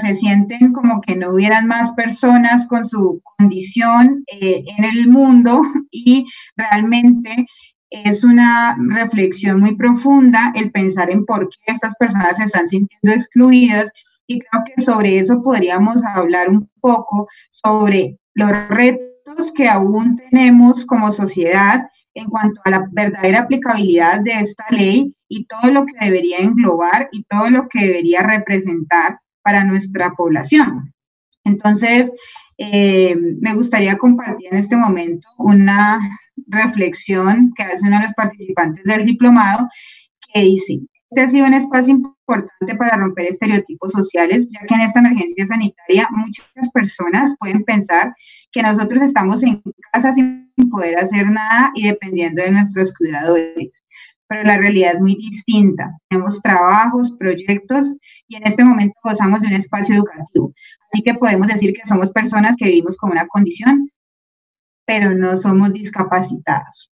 se 0.00 0.14
sienten 0.14 0.72
como 0.72 1.00
que 1.00 1.14
no 1.14 1.30
hubieran 1.30 1.66
más 1.66 1.92
personas 1.92 2.66
con 2.66 2.84
su 2.84 3.20
condición 3.22 4.24
eh, 4.26 4.64
en 4.76 4.84
el 4.84 5.08
mundo 5.08 5.62
y 5.90 6.26
realmente 6.56 7.46
es 7.90 8.24
una 8.24 8.76
reflexión 8.88 9.60
muy 9.60 9.76
profunda 9.76 10.52
el 10.54 10.72
pensar 10.72 11.10
en 11.10 11.24
por 11.24 11.48
qué 11.48 11.72
estas 11.72 11.94
personas 11.96 12.38
se 12.38 12.44
están 12.44 12.66
sintiendo 12.66 13.12
excluidas 13.12 13.92
y 14.26 14.40
creo 14.40 14.64
que 14.64 14.82
sobre 14.82 15.18
eso 15.18 15.42
podríamos 15.42 16.02
hablar 16.02 16.48
un 16.48 16.68
poco 16.80 17.28
sobre 17.62 18.18
los 18.34 18.50
retos 18.68 19.52
que 19.54 19.68
aún 19.68 20.16
tenemos 20.16 20.84
como 20.86 21.12
sociedad 21.12 21.88
en 22.14 22.26
cuanto 22.26 22.60
a 22.64 22.70
la 22.70 22.88
verdadera 22.90 23.40
aplicabilidad 23.40 24.20
de 24.20 24.32
esta 24.32 24.64
ley 24.70 25.14
y 25.28 25.46
todo 25.46 25.70
lo 25.70 25.84
que 25.84 26.04
debería 26.04 26.38
englobar 26.38 27.08
y 27.12 27.24
todo 27.24 27.50
lo 27.50 27.68
que 27.68 27.86
debería 27.86 28.22
representar 28.22 29.18
para 29.44 29.62
nuestra 29.62 30.12
población. 30.14 30.92
Entonces, 31.44 32.10
eh, 32.56 33.16
me 33.40 33.54
gustaría 33.54 33.98
compartir 33.98 34.48
en 34.50 34.58
este 34.58 34.76
momento 34.76 35.26
una 35.38 36.00
reflexión 36.46 37.52
que 37.54 37.64
hace 37.64 37.86
uno 37.86 37.96
de 37.96 38.04
los 38.04 38.14
participantes 38.14 38.84
del 38.84 39.04
diplomado 39.04 39.68
que 40.32 40.40
dice, 40.40 40.80
este 41.10 41.20
ha 41.20 41.30
sido 41.30 41.46
un 41.46 41.54
espacio 41.54 41.92
importante 41.92 42.74
para 42.76 42.96
romper 42.96 43.26
estereotipos 43.26 43.92
sociales, 43.92 44.48
ya 44.50 44.66
que 44.66 44.74
en 44.74 44.80
esta 44.80 44.98
emergencia 44.98 45.46
sanitaria 45.46 46.08
muchas 46.10 46.68
personas 46.72 47.36
pueden 47.38 47.62
pensar 47.62 48.14
que 48.50 48.62
nosotros 48.62 49.02
estamos 49.02 49.42
en 49.44 49.62
casa 49.92 50.12
sin 50.12 50.50
poder 50.70 50.98
hacer 50.98 51.30
nada 51.30 51.70
y 51.74 51.86
dependiendo 51.86 52.42
de 52.42 52.50
nuestros 52.50 52.92
cuidadores. 52.94 53.80
Pero 54.26 54.42
la 54.42 54.56
realidad 54.56 54.94
es 54.94 55.00
muy 55.00 55.16
distinta. 55.16 55.98
Tenemos 56.08 56.40
trabajos, 56.40 57.12
proyectos 57.18 57.94
y 58.26 58.36
en 58.36 58.46
este 58.46 58.64
momento 58.64 58.94
gozamos 59.02 59.40
de 59.40 59.48
un 59.48 59.52
espacio 59.54 59.94
educativo. 59.94 60.52
Así 60.90 61.02
que 61.02 61.14
podemos 61.14 61.46
decir 61.46 61.74
que 61.74 61.86
somos 61.88 62.10
personas 62.10 62.56
que 62.56 62.66
vivimos 62.66 62.96
con 62.96 63.10
una 63.10 63.26
condición, 63.26 63.90
pero 64.86 65.14
no 65.14 65.36
somos 65.36 65.72
discapacitados. 65.72 66.90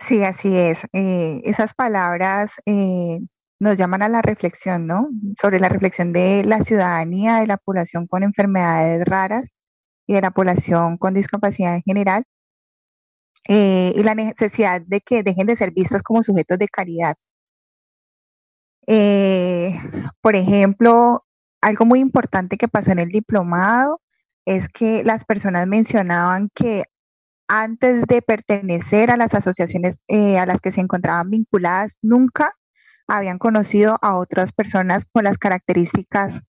Sí, 0.00 0.22
así 0.22 0.54
es. 0.56 0.84
Eh, 0.92 1.40
esas 1.44 1.72
palabras 1.74 2.60
eh, 2.66 3.20
nos 3.58 3.76
llaman 3.76 4.02
a 4.02 4.08
la 4.08 4.20
reflexión, 4.22 4.86
¿no? 4.86 5.08
Sobre 5.40 5.60
la 5.60 5.68
reflexión 5.70 6.12
de 6.12 6.44
la 6.44 6.60
ciudadanía, 6.60 7.36
de 7.36 7.46
la 7.46 7.56
población 7.56 8.06
con 8.06 8.22
enfermedades 8.22 9.04
raras 9.06 9.50
y 10.06 10.14
de 10.14 10.20
la 10.20 10.30
población 10.30 10.98
con 10.98 11.14
discapacidad 11.14 11.74
en 11.74 11.82
general, 11.82 12.24
eh, 13.48 13.92
y 13.96 14.02
la 14.02 14.14
necesidad 14.14 14.80
de 14.82 15.00
que 15.00 15.22
dejen 15.22 15.46
de 15.46 15.56
ser 15.56 15.72
vistas 15.72 16.02
como 16.02 16.22
sujetos 16.22 16.58
de 16.58 16.68
caridad. 16.68 17.16
por 20.20 20.36
ejemplo, 20.36 21.24
algo 21.60 21.84
muy 21.86 22.00
importante 22.00 22.56
que 22.58 22.68
pasó 22.68 22.92
en 22.92 22.98
el 22.98 23.08
diplomado 23.08 24.00
es 24.46 24.68
que 24.68 25.04
las 25.04 25.24
personas 25.24 25.66
mencionaban 25.66 26.50
que 26.54 26.84
antes 27.48 28.06
de 28.06 28.22
pertenecer 28.22 29.10
a 29.10 29.16
las 29.16 29.34
asociaciones 29.34 29.98
eh, 30.08 30.38
a 30.38 30.46
las 30.46 30.60
que 30.60 30.72
se 30.72 30.80
encontraban 30.80 31.30
vinculadas, 31.30 31.96
nunca 32.02 32.54
habían 33.06 33.38
conocido 33.38 33.98
a 34.02 34.16
otras 34.16 34.52
personas 34.52 35.04
con 35.10 35.24
las 35.24 35.38
características 35.38 36.40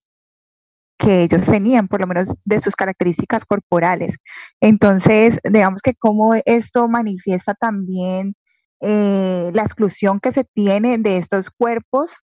que 0.98 1.22
ellos 1.24 1.46
tenían, 1.46 1.88
por 1.88 2.00
lo 2.00 2.06
menos 2.06 2.34
de 2.44 2.60
sus 2.60 2.76
características 2.76 3.44
corporales. 3.44 4.16
Entonces, 4.60 5.38
digamos 5.44 5.82
que 5.82 5.94
cómo 5.94 6.34
esto 6.44 6.88
manifiesta 6.88 7.54
también 7.54 8.34
eh, 8.80 9.50
la 9.54 9.62
exclusión 9.62 10.20
que 10.20 10.32
se 10.32 10.44
tiene 10.44 10.98
de 10.98 11.18
estos 11.18 11.50
cuerpos, 11.50 12.16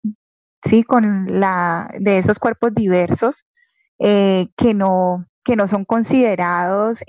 sí, 0.66 0.84
con 0.84 1.40
la 1.40 1.90
de 2.00 2.20
esos 2.20 2.40
cuerpos 2.40 2.74
diversos 2.74 3.46
eh, 4.00 4.48
que 4.58 4.74
no 4.74 5.26
que 5.44 5.56
no 5.58 5.68
son 5.68 5.86
considerados 5.86 7.04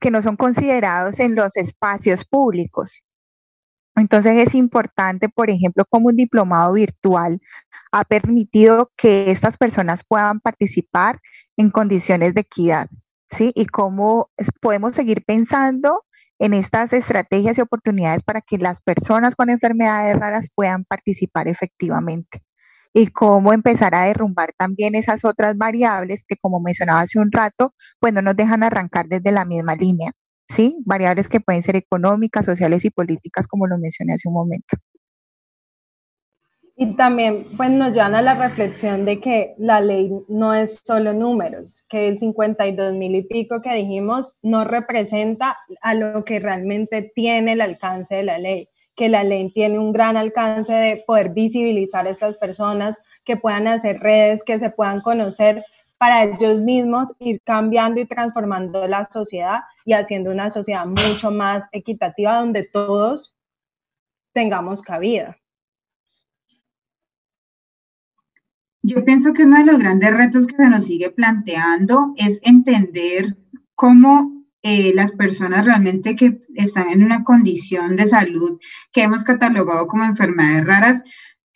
que 0.00 0.10
no 0.10 0.22
son 0.22 0.36
considerados 0.36 1.20
en 1.20 1.34
los 1.34 1.56
espacios 1.56 2.24
públicos. 2.24 3.00
Entonces 3.96 4.46
es 4.46 4.54
importante, 4.54 5.28
por 5.30 5.50
ejemplo, 5.50 5.84
como 5.88 6.08
un 6.08 6.16
diplomado 6.16 6.74
virtual 6.74 7.40
ha 7.92 8.04
permitido 8.04 8.92
que 8.96 9.30
estas 9.30 9.56
personas 9.56 10.02
puedan 10.06 10.40
participar 10.40 11.20
en 11.56 11.70
condiciones 11.70 12.34
de 12.34 12.42
equidad, 12.42 12.88
¿sí? 13.30 13.52
Y 13.54 13.66
cómo 13.66 14.30
podemos 14.60 14.94
seguir 14.94 15.24
pensando 15.26 16.04
en 16.38 16.52
estas 16.54 16.92
estrategias 16.92 17.56
y 17.58 17.62
oportunidades 17.62 18.22
para 18.22 18.42
que 18.42 18.58
las 18.58 18.82
personas 18.82 19.34
con 19.34 19.50
enfermedades 19.50 20.16
raras 20.18 20.48
puedan 20.54 20.84
participar 20.84 21.48
efectivamente. 21.48 22.42
Y 22.92 23.08
cómo 23.08 23.52
empezar 23.52 23.94
a 23.94 24.04
derrumbar 24.04 24.52
también 24.58 24.94
esas 24.94 25.24
otras 25.24 25.56
variables 25.56 26.24
que, 26.28 26.36
como 26.36 26.60
mencionaba 26.60 27.00
hace 27.00 27.18
un 27.18 27.32
rato, 27.32 27.74
pues 28.00 28.12
no 28.12 28.22
nos 28.22 28.36
dejan 28.36 28.62
arrancar 28.62 29.06
desde 29.08 29.32
la 29.32 29.44
misma 29.44 29.74
línea. 29.76 30.12
¿Sí? 30.48 30.82
Variables 30.84 31.28
que 31.28 31.40
pueden 31.40 31.62
ser 31.62 31.76
económicas, 31.76 32.46
sociales 32.46 32.84
y 32.84 32.90
políticas, 32.90 33.46
como 33.46 33.66
lo 33.66 33.78
mencioné 33.78 34.14
hace 34.14 34.28
un 34.28 34.34
momento. 34.34 34.76
Y 36.78 36.94
también 36.94 37.46
pues, 37.56 37.70
nos 37.70 37.92
llevan 37.92 38.14
a 38.14 38.20
la 38.20 38.34
reflexión 38.34 39.06
de 39.06 39.18
que 39.18 39.54
la 39.56 39.80
ley 39.80 40.12
no 40.28 40.52
es 40.52 40.82
solo 40.84 41.14
números, 41.14 41.86
que 41.88 42.06
el 42.06 42.18
52 42.18 42.92
mil 42.92 43.14
y 43.14 43.22
pico 43.22 43.62
que 43.62 43.74
dijimos 43.74 44.36
no 44.42 44.62
representa 44.64 45.56
a 45.80 45.94
lo 45.94 46.22
que 46.26 46.38
realmente 46.38 47.10
tiene 47.14 47.52
el 47.52 47.62
alcance 47.62 48.16
de 48.16 48.24
la 48.24 48.38
ley, 48.38 48.68
que 48.94 49.08
la 49.08 49.24
ley 49.24 49.50
tiene 49.54 49.78
un 49.78 49.90
gran 49.90 50.18
alcance 50.18 50.74
de 50.74 51.02
poder 51.06 51.30
visibilizar 51.30 52.06
a 52.06 52.10
esas 52.10 52.36
personas, 52.36 52.98
que 53.24 53.38
puedan 53.38 53.68
hacer 53.68 53.98
redes, 54.00 54.44
que 54.44 54.58
se 54.58 54.68
puedan 54.68 55.00
conocer 55.00 55.64
para 55.98 56.24
ellos 56.24 56.60
mismos, 56.60 57.14
ir 57.18 57.40
cambiando 57.44 58.00
y 58.00 58.04
transformando 58.04 58.86
la 58.86 59.04
sociedad 59.06 59.60
y 59.84 59.92
haciendo 59.92 60.30
una 60.30 60.50
sociedad 60.50 60.86
mucho 60.86 61.30
más 61.30 61.68
equitativa 61.72 62.38
donde 62.38 62.64
todos 62.64 63.34
tengamos 64.32 64.82
cabida. 64.82 65.36
Yo 68.82 69.04
pienso 69.04 69.32
que 69.32 69.42
uno 69.42 69.58
de 69.58 69.64
los 69.64 69.78
grandes 69.78 70.16
retos 70.16 70.46
que 70.46 70.54
se 70.54 70.68
nos 70.68 70.86
sigue 70.86 71.10
planteando 71.10 72.12
es 72.16 72.40
entender 72.44 73.36
cómo 73.74 74.44
eh, 74.62 74.92
las 74.94 75.12
personas 75.12 75.64
realmente 75.64 76.14
que 76.14 76.42
están 76.54 76.90
en 76.90 77.02
una 77.02 77.24
condición 77.24 77.96
de 77.96 78.06
salud 78.06 78.60
que 78.92 79.02
hemos 79.02 79.24
catalogado 79.24 79.86
como 79.86 80.04
enfermedades 80.04 80.66
raras 80.66 81.04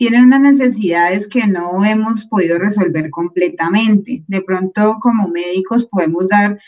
tienen 0.01 0.25
unas 0.25 0.41
necesidades 0.41 1.29
que 1.29 1.47
no 1.47 1.85
hemos 1.85 2.25
podido 2.25 2.57
resolver 2.57 3.11
completamente. 3.11 4.25
De 4.29 4.41
pronto, 4.41 4.97
como 4.99 5.29
médicos, 5.29 5.85
podemos 5.85 6.31
dar 6.31 6.59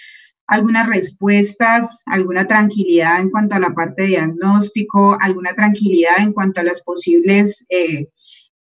algunas 0.46 0.86
respuestas, 0.86 2.02
alguna 2.04 2.46
tranquilidad 2.46 3.20
en 3.20 3.30
cuanto 3.30 3.54
a 3.54 3.58
la 3.58 3.72
parte 3.72 4.02
de 4.02 4.08
diagnóstico, 4.08 5.16
alguna 5.18 5.54
tranquilidad 5.54 6.18
en 6.18 6.34
cuanto 6.34 6.60
a 6.60 6.64
las 6.64 6.82
posibles 6.82 7.64
eh, 7.70 8.08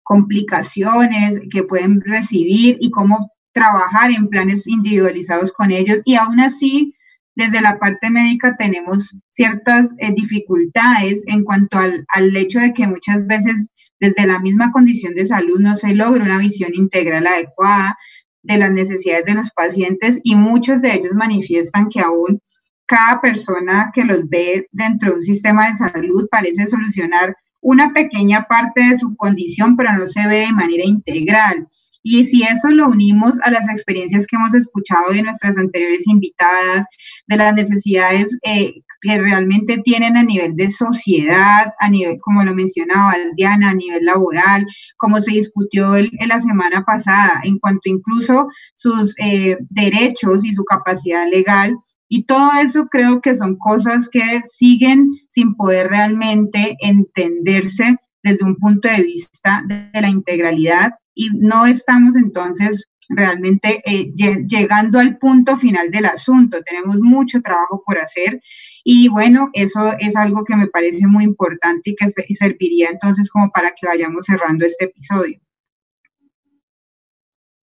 complicaciones 0.05 1.41
que 1.51 1.65
pueden 1.65 2.01
recibir 2.01 2.77
y 2.79 2.93
cómo 2.93 3.33
trabajar 3.53 4.13
en 4.13 4.29
planes 4.29 4.69
individualizados 4.69 5.51
con 5.51 5.73
ellos. 5.73 5.99
Y 6.05 6.15
aún 6.15 6.39
así, 6.39 6.95
desde 7.35 7.61
la 7.61 7.81
parte 7.81 8.09
médica 8.09 8.55
tenemos 8.57 9.19
ciertas 9.31 9.97
eh, 9.99 10.13
dificultades 10.15 11.25
en 11.27 11.43
cuanto 11.43 11.77
al, 11.79 12.05
al, 12.15 12.37
hecho 12.37 12.61
de 12.61 12.73
que 12.73 12.87
muchas 12.87 13.27
veces 13.27 13.73
desde 14.01 14.27
la 14.27 14.41
misma 14.41 14.73
condición 14.73 15.15
de 15.15 15.27
salud 15.27 15.61
no 15.61 15.77
se 15.77 15.95
logra 15.95 16.25
una 16.25 16.39
visión 16.39 16.75
integral 16.75 17.27
adecuada 17.27 17.97
de 18.43 18.57
las 18.57 18.73
necesidades 18.73 19.27
de 19.27 19.35
los 19.35 19.51
pacientes 19.51 20.21
y 20.25 20.35
muchos 20.35 20.83
de 20.83 20.95
ellos 20.95 21.13
manifiestan 21.15 21.89
que 21.89 22.01
aún 22.01 22.41
cada 22.87 23.21
persona 23.21 23.91
que 23.95 24.05
los 24.05 24.29
ve 24.29 24.67
dentro 24.73 25.11
de 25.11 25.17
un 25.19 25.23
sistema 25.23 25.69
de 25.69 25.75
salud 25.75 26.27
parece 26.31 26.67
solucionar 26.67 27.37
una 27.61 27.93
pequeña 27.93 28.47
parte 28.49 28.83
de 28.83 28.97
su 28.97 29.15
condición, 29.17 29.77
pero 29.77 29.93
no 29.93 30.09
se 30.09 30.27
ve 30.27 30.47
de 30.47 30.53
manera 30.53 30.85
integral. 30.85 31.69
Y 32.03 32.25
si 32.25 32.43
eso 32.43 32.69
lo 32.69 32.89
unimos 32.89 33.39
a 33.43 33.51
las 33.51 33.69
experiencias 33.69 34.27
que 34.27 34.37
hemos 34.37 34.55
escuchado 34.55 35.13
de 35.13 35.23
nuestras 35.23 35.59
anteriores 35.59 36.07
invitadas, 36.07 36.87
de 37.27 37.37
las 37.37 37.55
necesidades 37.55 38.39
eh, 38.43 38.75
que 39.01 39.19
realmente 39.19 39.79
tienen 39.79 40.17
a 40.17 40.23
nivel 40.23 40.57
de 40.57 40.71
sociedad, 40.71 41.73
a 41.79 41.89
nivel, 41.89 42.19
como 42.21 42.43
lo 42.43 42.55
mencionaba 42.55 43.15
Diana, 43.37 43.71
a 43.71 43.75
nivel 43.75 44.05
laboral, 44.05 44.67
como 44.97 45.21
se 45.21 45.33
discutió 45.33 45.97
en 45.97 46.11
la 46.29 46.41
semana 46.41 46.85
pasada, 46.85 47.41
en 47.45 47.59
cuanto 47.59 47.89
incluso 47.89 48.49
sus 48.75 49.15
eh, 49.19 49.59
derechos 49.69 50.45
y 50.45 50.53
su 50.53 50.65
capacidad 50.65 51.29
legal, 51.29 51.77
y 52.13 52.25
todo 52.25 52.51
eso 52.61 52.89
creo 52.91 53.21
que 53.21 53.37
son 53.37 53.57
cosas 53.57 54.09
que 54.09 54.43
siguen 54.45 55.11
sin 55.29 55.55
poder 55.55 55.89
realmente 55.89 56.77
entenderse 56.81 57.99
desde 58.23 58.45
un 58.45 58.57
punto 58.57 58.89
de 58.89 59.03
vista 59.03 59.63
de 59.67 60.01
la 60.01 60.09
integralidad 60.09 60.91
y 61.15 61.31
no 61.33 61.67
estamos 61.67 62.17
entonces 62.17 62.87
realmente 63.11 63.83
eh, 63.85 64.13
llegando 64.15 64.99
al 64.99 65.19
punto 65.19 65.57
final 65.57 65.91
del 65.91 66.07
asunto. 66.07 66.63
Tenemos 66.63 67.01
mucho 67.01 67.41
trabajo 67.43 67.83
por 67.85 67.99
hacer 67.99 68.41
y 68.85 69.09
bueno, 69.09 69.51
eso 69.53 69.93
es 69.99 70.17
algo 70.17 70.45
que 70.45 70.57
me 70.57 70.69
parece 70.69 71.07
muy 71.07 71.25
importante 71.25 71.91
y 71.91 71.97
que 71.97 72.11
serviría 72.35 72.91
entonces 72.91 73.31
como 73.31 73.51
para 73.51 73.73
que 73.73 73.87
vayamos 73.87 74.25
cerrando 74.27 74.65
este 74.65 74.87
episodio. 74.87 75.41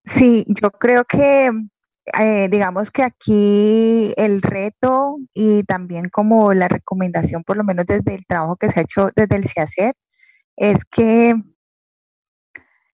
Sí, 0.04 0.44
yo 0.48 0.70
creo 0.70 1.04
que 1.04 1.50
eh, 2.18 2.48
digamos 2.50 2.90
que 2.90 3.02
aquí 3.02 4.12
el 4.16 4.40
reto 4.40 5.18
y 5.34 5.64
también 5.64 6.08
como 6.08 6.54
la 6.54 6.68
recomendación, 6.68 7.42
por 7.44 7.56
lo 7.56 7.64
menos 7.64 7.86
desde 7.86 8.14
el 8.14 8.26
trabajo 8.26 8.56
que 8.56 8.70
se 8.70 8.80
ha 8.80 8.82
hecho 8.82 9.10
desde 9.14 9.36
el 9.36 9.44
CIACER, 9.46 9.94
es 10.56 10.78
que 10.90 11.34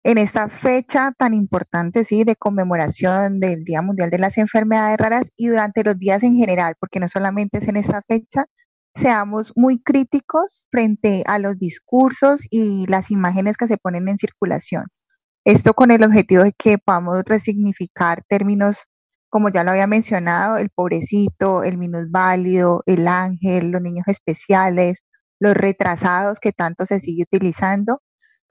en 0.04 0.18
esta 0.18 0.50
fecha 0.50 1.14
tan 1.18 1.34
importante, 1.34 2.04
sí, 2.04 2.24
de 2.24 2.36
conmemoración 2.36 3.40
del 3.40 3.64
Día 3.64 3.82
Mundial 3.82 4.10
de 4.10 4.20
las 4.20 4.38
Enfermedades 4.38 4.98
Raras 4.98 5.32
y 5.38 5.48
durante 5.48 5.84
los 5.84 5.98
días 5.98 6.24
en 6.24 6.36
general, 6.36 6.76
porque 6.80 7.00
no 7.00 7.08
solamente 7.08 7.60
es 7.60 7.68
en 7.68 7.78
esta 7.78 8.02
fecha, 8.08 8.46
seamos 8.96 9.54
muy 9.56 9.82
críticos 9.82 10.66
frente 10.70 11.24
a 11.26 11.40
los 11.40 11.58
discursos 11.58 12.42
y 12.50 12.86
las 12.88 13.12
imágenes 13.12 13.58
que 13.58 13.68
se 13.68 13.78
ponen 13.78 14.08
en 14.10 14.18
circulación. 14.18 14.86
Esto 15.46 15.74
con 15.74 15.92
el 15.92 16.04
objetivo 16.04 16.44
de 16.44 16.54
que 16.54 16.78
podamos 16.78 17.24
resignificar 17.26 18.24
términos 18.30 18.88
como 19.34 19.50
ya 19.50 19.64
lo 19.64 19.72
había 19.72 19.88
mencionado, 19.88 20.58
el 20.58 20.70
pobrecito, 20.70 21.64
el 21.64 21.80
minusválido, 21.80 22.84
el 22.86 23.08
ángel, 23.08 23.72
los 23.72 23.82
niños 23.82 24.06
especiales, 24.08 25.04
los 25.40 25.56
retrasados 25.56 26.40
que 26.40 26.52
tanto 26.52 26.86
se 26.86 27.00
sigue 27.00 27.24
utilizando, 27.24 28.00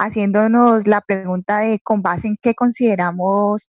haciéndonos 0.02 0.86
la 0.86 1.00
pregunta 1.00 1.60
de 1.60 1.78
con 1.82 2.02
base 2.02 2.28
en 2.28 2.36
qué 2.42 2.54
consideramos 2.54 3.70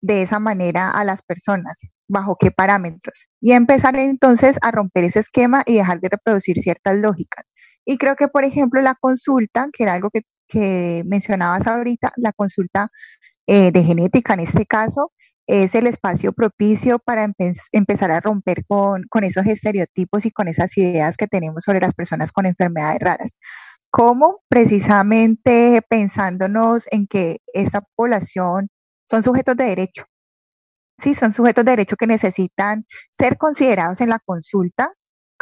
de 0.00 0.22
esa 0.22 0.38
manera 0.38 0.90
a 0.90 1.04
las 1.04 1.22
personas, 1.22 1.80
bajo 2.08 2.36
qué 2.38 2.50
parámetros, 2.50 3.26
y 3.40 3.52
empezar 3.52 3.96
entonces 3.98 4.56
a 4.62 4.70
romper 4.70 5.04
ese 5.04 5.20
esquema 5.20 5.62
y 5.66 5.76
dejar 5.76 6.00
de 6.00 6.08
reproducir 6.10 6.60
ciertas 6.60 6.96
lógicas. 6.96 7.44
Y 7.84 7.98
creo 7.98 8.16
que, 8.16 8.28
por 8.28 8.44
ejemplo, 8.44 8.80
la 8.82 8.94
consulta, 8.94 9.68
que 9.72 9.84
era 9.84 9.94
algo 9.94 10.10
que, 10.10 11.02
mencionabas 11.06 11.66
ahorita, 11.66 12.12
la 12.16 12.32
consulta 12.32 12.90
eh, 13.46 13.72
de 13.72 13.84
genética 13.84 14.34
en 14.34 14.40
este 14.40 14.66
caso, 14.66 15.12
es 15.46 15.74
el 15.74 15.86
espacio 15.86 16.32
propicio 16.32 16.98
para 16.98 17.28
empezar 17.72 18.10
a 18.10 18.20
romper 18.20 18.64
con, 18.66 19.04
esos 19.22 19.46
estereotipos 19.46 20.26
y 20.26 20.30
con 20.30 20.48
esas 20.48 20.76
ideas 20.76 21.16
que 21.16 21.28
tenemos 21.28 21.64
sobre 21.64 21.80
las 21.80 21.94
personas 21.94 22.32
con 22.32 22.46
enfermedades 22.46 23.00
raras. 23.00 23.36
¿Cómo? 23.96 24.42
Precisamente 24.50 25.80
pensándonos 25.88 26.86
en 26.90 27.06
que 27.06 27.38
esta 27.54 27.80
población 27.96 28.68
son 29.06 29.22
sujetos 29.22 29.56
de 29.56 29.64
derecho. 29.64 30.04
Sí, 31.02 31.14
son 31.14 31.32
sujetos 31.32 31.64
de 31.64 31.70
derecho 31.70 31.96
que 31.96 32.06
necesitan 32.06 32.84
ser 33.12 33.38
considerados 33.38 34.02
en 34.02 34.10
la 34.10 34.18
consulta, 34.18 34.92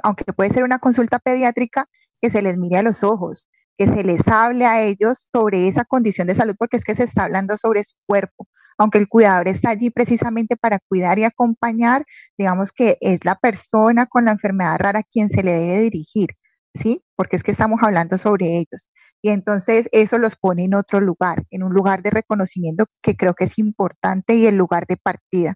aunque 0.05 0.33
puede 0.33 0.51
ser 0.51 0.63
una 0.63 0.79
consulta 0.79 1.19
pediátrica, 1.19 1.89
que 2.23 2.31
se 2.31 2.43
les 2.43 2.57
mire 2.57 2.77
a 2.77 2.85
los 2.85 3.03
ojos, 3.03 3.49
que 3.77 3.89
se 3.89 4.05
les 4.05 4.29
hable 4.29 4.67
a 4.67 4.83
ellos 4.83 5.27
sobre 5.33 5.67
esa 5.67 5.85
condición 5.85 6.29
de 6.29 6.37
salud, 6.37 6.55
porque 6.57 6.77
es 6.77 6.85
que 6.85 6.95
se 6.95 7.03
está 7.03 7.25
hablando 7.25 7.57
sobre 7.59 7.83
su 7.83 7.97
cuerpo, 8.07 8.47
aunque 8.79 8.99
el 8.99 9.09
cuidador 9.09 9.49
está 9.49 9.71
allí 9.71 9.91
precisamente 9.91 10.57
para 10.57 10.79
cuidar 10.89 11.19
y 11.19 11.25
acompañar, 11.25 12.07
digamos 12.39 12.71
que 12.71 12.99
es 13.01 13.19
la 13.25 13.35
persona 13.35 14.07
con 14.07 14.27
la 14.27 14.31
enfermedad 14.31 14.79
rara 14.79 15.03
quien 15.03 15.29
se 15.29 15.43
le 15.43 15.51
debe 15.51 15.81
dirigir, 15.81 16.29
¿sí? 16.75 17.03
Porque 17.17 17.37
es 17.37 17.43
que 17.43 17.53
estamos 17.53 17.81
hablando 17.83 18.19
sobre 18.19 18.59
ellos. 18.59 18.91
Y 19.23 19.31
entonces 19.31 19.89
eso 19.93 20.19
los 20.19 20.37
pone 20.37 20.65
en 20.65 20.75
otro 20.75 21.01
lugar, 21.01 21.45
en 21.51 21.63
un 21.63 21.73
lugar 21.73 22.03
de 22.03 22.11
reconocimiento 22.11 22.87
que 23.03 23.17
creo 23.17 23.35
que 23.35 23.45
es 23.45 23.59
importante 23.59 24.35
y 24.35 24.47
el 24.47 24.57
lugar 24.57 24.87
de 24.87 24.97
partida. 24.97 25.55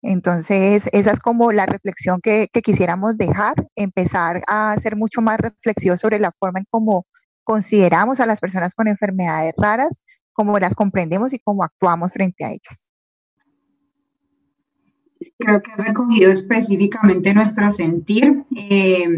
Entonces, 0.00 0.88
esa 0.92 1.10
es 1.10 1.20
como 1.20 1.52
la 1.52 1.66
reflexión 1.66 2.20
que, 2.22 2.48
quisiéramos 2.62 3.18
dejar, 3.18 3.54
empezar 3.74 4.42
a 4.46 4.76
ser 4.80 4.96
mucho 4.96 5.20
más 5.20 5.38
reflexivos 5.38 6.00
sobre 6.00 6.20
la 6.20 6.32
forma 6.38 6.60
en 6.60 6.66
cómo 6.70 7.04
consideramos 7.42 8.20
a 8.20 8.26
las 8.26 8.40
personas 8.40 8.74
con 8.74 8.88
enfermedades 8.88 9.54
raras, 9.56 10.00
cómo 10.32 10.58
las 10.58 10.74
comprendemos 10.74 11.32
y 11.32 11.40
cómo 11.40 11.64
actuamos 11.64 12.12
frente 12.12 12.44
a 12.44 12.50
ellas. 12.50 12.90
Creo 15.36 15.60
que 15.60 15.72
has 15.72 15.78
recogido 15.78 16.30
específicamente 16.30 17.34
nuestro 17.34 17.72
sentir. 17.72 18.44
Eh, 18.54 19.08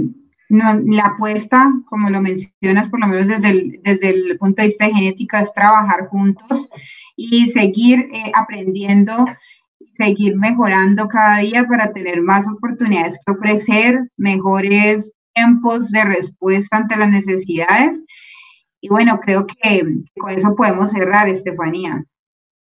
la 0.51 1.03
apuesta, 1.05 1.73
como 1.89 2.11
lo 2.11 2.21
mencionas, 2.21 2.89
por 2.89 3.01
lo 3.01 3.07
menos 3.07 3.29
desde 3.29 3.51
el, 3.51 3.81
desde 3.83 4.11
el 4.11 4.39
punto 4.39 4.63
de 4.63 4.69
vista 4.69 4.87
de 4.87 4.95
genética, 4.95 5.41
es 5.41 5.53
trabajar 5.53 6.09
juntos 6.09 6.69
y 7.17 7.49
seguir 7.51 8.01
eh, 8.13 8.33
aprendiendo, 8.35 9.25
seguir 9.97 10.37
mejorando 10.37 11.07
cada 11.07 11.39
día 11.39 11.67
para 11.69 11.93
tener 11.93 12.21
más 12.21 12.49
oportunidades 12.49 13.21
que 13.25 13.33
ofrecer, 13.33 14.11
mejores 14.17 15.15
tiempos 15.33 15.93
de 15.93 16.05
respuesta 16.05 16.79
ante 16.79 16.97
las 16.97 17.11
necesidades. 17.11 18.03
Y 18.81 18.89
bueno, 18.89 19.21
creo 19.21 19.47
que 19.47 20.03
con 20.19 20.33
eso 20.33 20.57
podemos 20.57 20.91
cerrar, 20.91 21.29
Estefanía. 21.29 22.05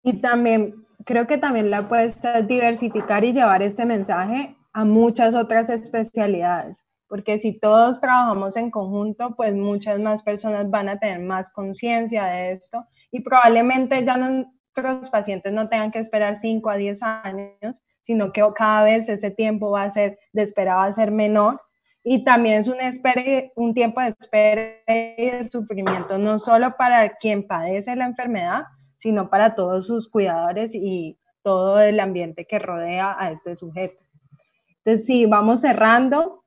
Y 0.04 0.20
también, 0.20 0.86
creo 1.04 1.26
que 1.26 1.38
también 1.38 1.70
la 1.70 1.78
apuesta 1.78 2.38
es 2.38 2.46
diversificar 2.46 3.24
y 3.24 3.32
llevar 3.32 3.62
este 3.62 3.84
mensaje 3.84 4.56
a 4.72 4.84
muchas 4.84 5.34
otras 5.34 5.70
especialidades 5.70 6.84
porque 7.10 7.40
si 7.40 7.52
todos 7.52 8.00
trabajamos 8.00 8.56
en 8.56 8.70
conjunto, 8.70 9.34
pues 9.34 9.56
muchas 9.56 9.98
más 9.98 10.22
personas 10.22 10.70
van 10.70 10.88
a 10.88 11.00
tener 11.00 11.18
más 11.18 11.50
conciencia 11.50 12.26
de 12.26 12.52
esto 12.52 12.86
y 13.10 13.20
probablemente 13.20 14.04
ya 14.04 14.16
nuestros 14.16 15.10
pacientes 15.10 15.52
no 15.52 15.68
tengan 15.68 15.90
que 15.90 15.98
esperar 15.98 16.36
5 16.36 16.70
a 16.70 16.76
10 16.76 17.02
años, 17.02 17.82
sino 18.00 18.32
que 18.32 18.44
cada 18.54 18.84
vez 18.84 19.08
ese 19.08 19.32
tiempo 19.32 19.72
va 19.72 19.82
a 19.82 19.90
ser 19.90 20.20
de 20.32 20.42
espera 20.42 20.76
va 20.76 20.84
a 20.84 20.92
ser 20.92 21.10
menor 21.10 21.60
y 22.04 22.22
también 22.22 22.60
es 22.60 22.68
un, 22.68 22.80
espere, 22.80 23.52
un 23.56 23.74
tiempo 23.74 24.00
de 24.00 24.08
espera 24.08 24.70
y 25.18 25.30
de 25.30 25.48
sufrimiento 25.48 26.16
no 26.16 26.38
solo 26.38 26.76
para 26.78 27.16
quien 27.16 27.44
padece 27.44 27.96
la 27.96 28.06
enfermedad, 28.06 28.62
sino 28.98 29.30
para 29.30 29.56
todos 29.56 29.88
sus 29.88 30.08
cuidadores 30.08 30.76
y 30.76 31.18
todo 31.42 31.80
el 31.80 31.98
ambiente 31.98 32.46
que 32.46 32.60
rodea 32.60 33.16
a 33.18 33.32
este 33.32 33.56
sujeto. 33.56 34.04
Entonces, 34.76 35.06
sí, 35.06 35.26
vamos 35.26 35.62
cerrando. 35.62 36.44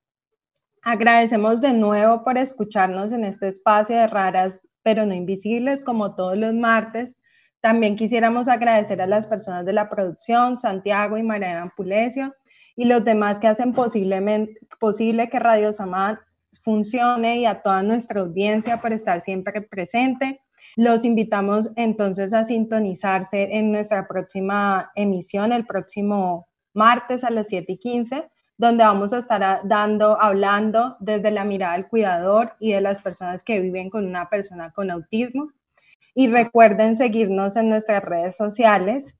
Agradecemos 0.83 1.61
de 1.61 1.73
nuevo 1.73 2.23
por 2.23 2.37
escucharnos 2.37 3.11
en 3.11 3.23
este 3.23 3.47
espacio 3.47 3.95
de 3.95 4.07
raras 4.07 4.61
pero 4.83 5.05
no 5.05 5.15
invisibles 5.15 5.83
como 5.83 6.15
todos 6.15 6.37
los 6.37 6.53
martes. 6.53 7.15
También 7.61 7.95
quisiéramos 7.95 8.49
agradecer 8.49 9.01
a 9.01 9.07
las 9.07 9.25
personas 9.25 9.65
de 9.65 9.73
la 9.73 9.89
producción, 9.89 10.59
Santiago 10.59 11.17
y 11.17 11.23
Mariana 11.23 11.73
Pulesio, 11.75 12.35
y 12.75 12.85
los 12.85 13.05
demás 13.05 13.39
que 13.39 13.47
hacen 13.47 13.73
posiblemente, 13.73 14.59
posible 14.79 15.29
que 15.29 15.39
Radio 15.39 15.71
Samán 15.71 16.19
funcione 16.63 17.39
y 17.39 17.45
a 17.45 17.61
toda 17.61 17.81
nuestra 17.83 18.21
audiencia 18.21 18.81
por 18.81 18.91
estar 18.91 19.21
siempre 19.21 19.61
presente. 19.61 20.41
Los 20.75 21.05
invitamos 21.05 21.71
entonces 21.75 22.33
a 22.33 22.43
sintonizarse 22.43 23.55
en 23.57 23.71
nuestra 23.71 24.07
próxima 24.07 24.91
emisión 24.95 25.53
el 25.53 25.65
próximo 25.65 26.47
martes 26.73 27.23
a 27.23 27.29
las 27.29 27.47
7 27.47 27.73
y 27.73 27.77
15 27.77 28.32
donde 28.57 28.83
vamos 28.83 29.13
a 29.13 29.17
estar 29.17 29.61
dando, 29.63 30.21
hablando 30.21 30.95
desde 30.99 31.31
la 31.31 31.43
mirada 31.43 31.73
del 31.73 31.87
cuidador 31.87 32.53
y 32.59 32.73
de 32.73 32.81
las 32.81 33.01
personas 33.01 33.43
que 33.43 33.59
viven 33.59 33.89
con 33.89 34.05
una 34.05 34.29
persona 34.29 34.71
con 34.71 34.91
autismo. 34.91 35.51
Y 36.15 36.27
recuerden 36.27 36.95
seguirnos 36.95 37.55
en 37.55 37.69
nuestras 37.69 38.03
redes 38.03 38.35
sociales, 38.37 39.15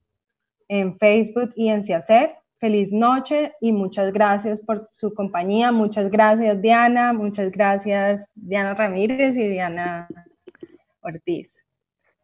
en 0.68 0.98
Facebook 1.00 1.52
y 1.56 1.70
en 1.70 1.84
Ciacer. 1.84 2.36
Feliz 2.60 2.92
noche 2.92 3.54
y 3.60 3.74
muchas 3.74 4.14
gracias 4.14 4.62
por 4.62 4.88
su 4.92 5.14
compañía. 5.14 5.72
Muchas 5.72 6.10
gracias, 6.10 6.62
Diana. 6.62 7.12
Muchas 7.12 7.52
gracias, 7.52 8.30
Diana 8.36 8.74
Ramírez 8.74 9.36
y 9.36 9.50
Diana 9.50 10.08
Ortiz. 11.02 11.66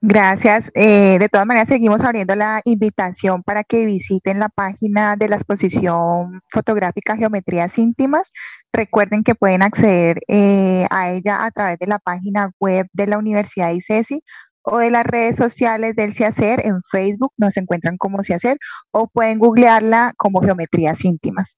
Gracias. 0.01 0.71
Eh, 0.75 1.17
de 1.19 1.27
todas 1.27 1.45
maneras, 1.45 1.67
seguimos 1.67 2.03
abriendo 2.03 2.33
la 2.33 2.61
invitación 2.63 3.43
para 3.43 3.65
que 3.65 3.85
visiten 3.85 4.39
la 4.39 4.47
página 4.47 5.17
de 5.17 5.27
la 5.27 5.35
exposición 5.35 6.41
fotográfica 6.51 7.17
Geometrías 7.17 7.77
íntimas. 7.77 8.31
Recuerden 8.71 9.23
que 9.23 9.35
pueden 9.35 9.61
acceder 9.61 10.21
eh, 10.29 10.85
a 10.89 11.11
ella 11.11 11.43
a 11.43 11.51
través 11.51 11.79
de 11.79 11.87
la 11.87 11.99
página 11.99 12.51
web 12.61 12.87
de 12.93 13.07
la 13.07 13.17
Universidad 13.17 13.71
ICESI 13.71 14.23
o 14.61 14.77
de 14.77 14.89
las 14.89 15.03
redes 15.05 15.35
sociales 15.35 15.95
del 15.95 16.13
CIACER. 16.13 16.65
En 16.65 16.81
Facebook 16.89 17.33
nos 17.37 17.57
encuentran 17.57 17.97
como 17.97 18.23
CIACER 18.23 18.57
o 18.91 19.07
pueden 19.07 19.37
googlearla 19.39 20.13
como 20.17 20.41
Geometrías 20.41 21.03
íntimas. 21.03 21.57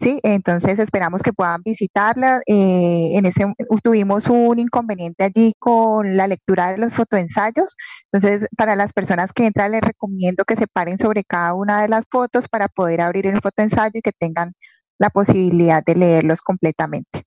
Sí, 0.00 0.20
entonces 0.22 0.78
esperamos 0.78 1.22
que 1.22 1.32
puedan 1.32 1.62
visitarla. 1.62 2.40
Eh, 2.46 3.12
en 3.14 3.26
ese 3.26 3.52
tuvimos 3.82 4.28
un 4.28 4.58
inconveniente 4.58 5.24
allí 5.24 5.52
con 5.58 6.16
la 6.16 6.26
lectura 6.26 6.72
de 6.72 6.78
los 6.78 6.94
fotoensayos. 6.94 7.76
Entonces, 8.10 8.48
para 8.56 8.76
las 8.76 8.92
personas 8.92 9.32
que 9.32 9.46
entran, 9.46 9.72
les 9.72 9.82
recomiendo 9.82 10.44
que 10.44 10.56
se 10.56 10.66
paren 10.66 10.98
sobre 10.98 11.24
cada 11.24 11.54
una 11.54 11.82
de 11.82 11.88
las 11.88 12.04
fotos 12.10 12.48
para 12.48 12.68
poder 12.68 13.00
abrir 13.00 13.26
el 13.26 13.40
fotoensayo 13.40 13.92
y 13.94 14.02
que 14.02 14.12
tengan 14.12 14.52
la 14.98 15.10
posibilidad 15.10 15.82
de 15.84 15.96
leerlos 15.96 16.40
completamente. 16.40 17.24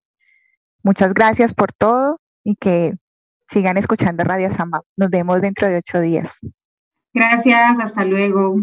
Muchas 0.83 1.13
gracias 1.13 1.53
por 1.53 1.73
todo 1.73 2.19
y 2.43 2.55
que 2.55 2.93
sigan 3.49 3.77
escuchando 3.77 4.23
Radio 4.23 4.51
Sama. 4.51 4.81
Nos 4.97 5.09
vemos 5.09 5.41
dentro 5.41 5.67
de 5.67 5.77
ocho 5.77 5.99
días. 5.99 6.31
Gracias, 7.13 7.79
hasta 7.79 8.05
luego. 8.05 8.57